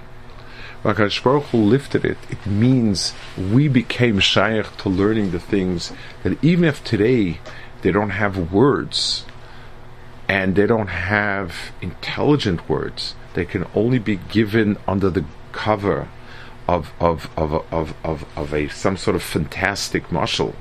HaKadosh 0.82 1.22
Baruch 1.22 1.44
Hu 1.44 1.58
lifted 1.58 2.04
it, 2.04 2.18
it 2.28 2.44
means 2.46 3.14
we 3.38 3.68
became 3.68 4.18
shaykh 4.18 4.76
to 4.78 4.90
learning 4.90 5.30
the 5.30 5.40
things 5.40 5.92
that 6.22 6.42
even 6.44 6.64
if 6.64 6.84
today 6.84 7.40
they 7.80 7.90
don't 7.90 8.10
have 8.10 8.52
words 8.52 9.24
and 10.28 10.56
they 10.56 10.66
don't 10.66 10.88
have 10.88 11.72
intelligent 11.80 12.68
words, 12.68 13.14
they 13.34 13.44
can 13.44 13.66
only 13.74 13.98
be 13.98 14.16
given 14.16 14.78
under 14.88 15.10
the 15.10 15.24
cover 15.52 16.08
of 16.66 16.92
of 16.98 17.30
of 17.36 17.52
of 17.72 17.94
of, 18.02 18.24
of 18.36 18.54
a 18.54 18.68
some 18.68 18.96
sort 18.96 19.16
of 19.16 19.22
fantastic 19.22 20.08
mashal, 20.08 20.54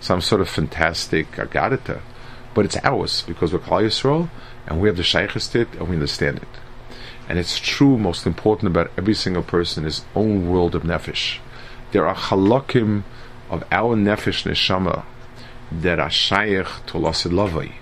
some 0.00 0.20
sort 0.20 0.40
of 0.40 0.48
fantastic 0.48 1.32
agadita. 1.32 2.00
But 2.54 2.64
it's 2.64 2.76
ours 2.82 3.22
because 3.26 3.52
we're 3.52 3.58
Klal 3.58 3.84
Yisrael 3.84 4.30
and 4.66 4.80
we 4.80 4.88
have 4.88 4.96
the 4.96 5.02
shaykhist 5.02 5.54
it 5.54 5.68
and 5.74 5.88
we 5.88 5.96
understand 5.96 6.38
it. 6.38 6.48
And 7.28 7.38
it's 7.38 7.58
true, 7.58 7.98
most 7.98 8.26
important 8.26 8.68
about 8.68 8.90
every 8.96 9.14
single 9.14 9.42
person, 9.42 9.84
his 9.84 10.04
own 10.14 10.48
world 10.48 10.74
of 10.74 10.82
nefesh. 10.82 11.38
There 11.92 12.06
are 12.06 12.14
halakim 12.14 13.02
of 13.50 13.64
our 13.70 13.96
nefesh 13.96 14.44
neshama 14.44 15.04
that 15.72 15.98
are 15.98 16.10
shaykh 16.10 16.66
to 16.86 16.94
lasid 16.94 17.32
lavai. 17.32 17.72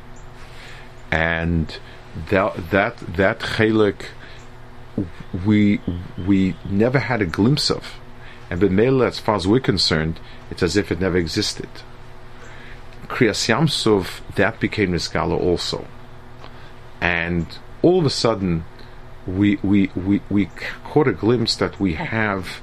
And 1.14 1.78
that, 2.30 2.70
that, 2.70 2.96
that 3.16 3.38
chalik 3.38 4.06
we, 5.44 5.80
we 6.26 6.56
never 6.68 6.98
had 6.98 7.20
a 7.22 7.26
glimpse 7.26 7.70
of. 7.70 7.94
And 8.50 8.60
b'meila, 8.60 9.08
as 9.08 9.18
far 9.18 9.36
as 9.36 9.46
we're 9.46 9.60
concerned, 9.60 10.20
it's 10.50 10.62
as 10.62 10.76
if 10.76 10.92
it 10.92 11.00
never 11.00 11.16
existed. 11.16 11.68
Kriyas 13.06 13.48
Yamsuf, 13.48 14.20
that 14.34 14.60
became 14.60 14.92
Niskala 14.92 15.38
also. 15.38 15.86
And 17.00 17.46
all 17.82 17.98
of 17.98 18.06
a 18.06 18.10
sudden, 18.10 18.64
we 19.26 19.58
we 19.62 19.90
we, 19.94 20.20
we 20.30 20.46
caught 20.84 21.08
a 21.08 21.12
glimpse 21.12 21.56
that 21.56 21.80
we 21.80 21.94
have 21.94 22.60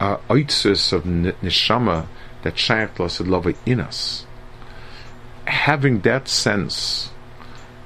uh, 0.00 0.16
of 0.28 1.04
neshama 1.04 2.06
that 2.42 2.58
shaykh 2.58 2.98
love 2.98 3.46
in 3.66 3.80
us. 3.80 4.26
Having 5.46 6.00
that 6.00 6.28
sense, 6.28 7.10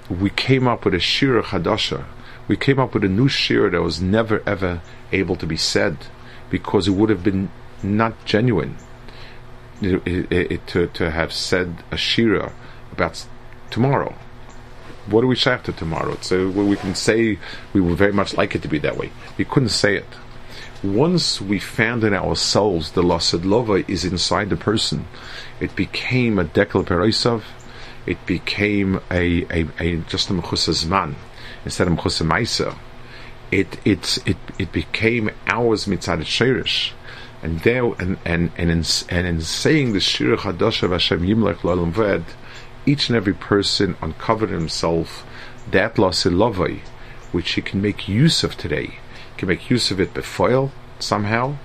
we 0.09 0.30
came 0.30 0.68
up 0.68 0.84
with 0.84 0.94
a 0.94 1.00
shira 1.00 1.42
chadasha. 1.42 2.05
We 2.46 2.57
came 2.57 2.78
up 2.78 2.94
with 2.94 3.05
a 3.05 3.09
new 3.09 3.28
shira 3.28 3.70
that 3.70 3.82
was 3.82 4.00
never 4.00 4.42
ever 4.46 4.82
able 5.12 5.36
to 5.36 5.46
be 5.46 5.57
said 5.57 5.96
because 6.50 6.88
it 6.88 6.92
would 6.92 7.11
have 7.11 7.24
been 7.24 7.50
not 7.82 8.24
genuine 8.24 8.76
it, 9.80 10.07
it, 10.07 10.52
it, 10.52 10.66
to 10.68 10.86
to 10.88 11.11
have 11.11 11.32
said 11.32 11.82
a 11.90 11.96
shira 11.96 12.52
about 12.92 13.26
tomorrow 13.70 14.14
what 15.07 15.20
do 15.20 15.26
we 15.26 15.36
say 15.36 15.52
after 15.52 15.72
tomorrow? 15.72 16.16
So 16.20 16.48
we 16.48 16.76
can 16.76 16.94
say 16.94 17.38
we 17.72 17.80
would 17.80 17.98
very 17.98 18.12
much 18.12 18.36
like 18.36 18.55
it 18.55 18.62
to 18.62 18.68
be 18.68 18.78
that 18.78 18.96
way. 18.96 19.11
We 19.36 19.44
couldn't 19.44 19.68
say 19.70 19.96
it. 19.96 20.07
Once 20.82 21.40
we 21.40 21.59
found 21.59 22.05
in 22.05 22.14
ourselves 22.14 22.92
the 22.92 23.02
lasad 23.02 23.40
lova 23.40 23.88
is 23.88 24.05
inside 24.05 24.50
the 24.50 24.57
person, 24.57 25.07
it 25.61 25.74
became 25.76 26.38
a 26.38 26.44
perisav. 26.44 27.42
It 28.07 28.24
became 28.26 29.00
a, 29.11 29.44
a, 29.50 29.66
a 29.78 29.96
just 29.96 30.30
a 30.30 30.34
mechusazman 30.34 31.14
instead 31.64 31.88
of 31.88 31.94
mechusamaisa. 31.94 32.76
It 33.50 33.78
it 33.84 34.18
it 34.26 34.36
it 34.59 34.72
became 34.72 35.30
ours 35.46 35.86
mitzad 35.86 36.20
shirish. 36.20 36.92
And 37.42 37.61
there 37.61 37.84
and 37.84 38.18
and 38.24 38.50
and 38.57 38.70
in, 38.70 38.84
and 39.09 39.26
in 39.26 39.40
saying 39.42 39.92
the 39.92 40.00
shir 40.00 40.36
chadash 40.36 40.82
of 40.82 40.90
Hashem 40.90 41.20
Yimlech 41.20 41.59
Lalam 41.59 41.92
Ved, 41.92 42.24
each 42.86 43.09
and 43.09 43.16
every 43.16 43.34
person 43.34 43.96
uncovered 44.02 44.50
himself 44.50 45.24
that 45.70 45.96
lasilavai, 45.96 46.80
which 47.32 47.52
he 47.52 47.62
can 47.62 47.80
make 47.80 48.09
use 48.09 48.44
of 48.44 48.57
today. 48.57 48.86
He 48.86 49.38
can 49.38 49.48
make 49.48 49.70
use 49.70 49.90
of 49.90 50.00
it 50.00 50.14
befoil 50.14 50.72
somehow, 50.98 51.57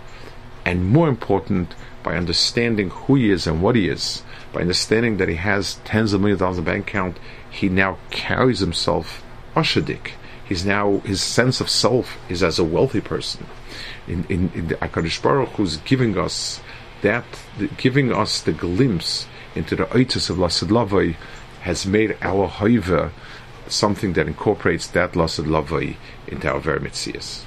and 0.65 0.89
more 0.89 1.09
important, 1.09 1.75
by 2.03 2.15
understanding 2.15 2.89
who 2.89 3.15
he 3.15 3.29
is 3.29 3.45
and 3.47 3.61
what 3.61 3.75
he 3.75 3.87
is, 3.87 4.23
by 4.51 4.61
understanding 4.61 5.17
that 5.17 5.29
he 5.29 5.35
has 5.35 5.75
tens 5.85 6.13
of 6.13 6.21
millions 6.21 6.41
of 6.41 6.45
dollars 6.45 6.57
in 6.57 6.63
bank 6.63 6.87
account, 6.87 7.17
he 7.49 7.69
now 7.69 7.97
carries 8.09 8.59
himself 8.59 9.23
ashadik. 9.55 10.11
He's 10.43 10.65
now 10.65 10.99
his 10.99 11.21
sense 11.21 11.61
of 11.61 11.69
self 11.69 12.17
is 12.27 12.41
as 12.41 12.57
a 12.57 12.63
wealthy 12.63 13.01
person. 13.01 13.45
In 14.07 14.25
in, 14.29 14.51
in 14.55 14.67
the 14.69 14.75
Akadosh 14.75 15.21
Baruch 15.21 15.49
who's 15.49 15.77
giving 15.77 16.17
us 16.17 16.59
that, 17.01 17.25
giving 17.77 18.11
us 18.11 18.41
the 18.41 18.51
glimpse 18.51 19.27
into 19.55 19.75
the 19.75 19.95
oitus 19.95 20.29
of 20.29 20.37
Lasad 20.37 20.69
Lavai 20.69 21.15
has 21.61 21.85
made 21.85 22.17
our 22.21 22.47
hoiva 22.49 23.11
something 23.67 24.13
that 24.13 24.27
incorporates 24.27 24.87
that 24.87 25.13
Lasad 25.13 25.45
Lavai 25.45 25.95
into 26.27 26.49
our 26.51 26.59
very 26.59 26.79
mitzias. 26.79 27.43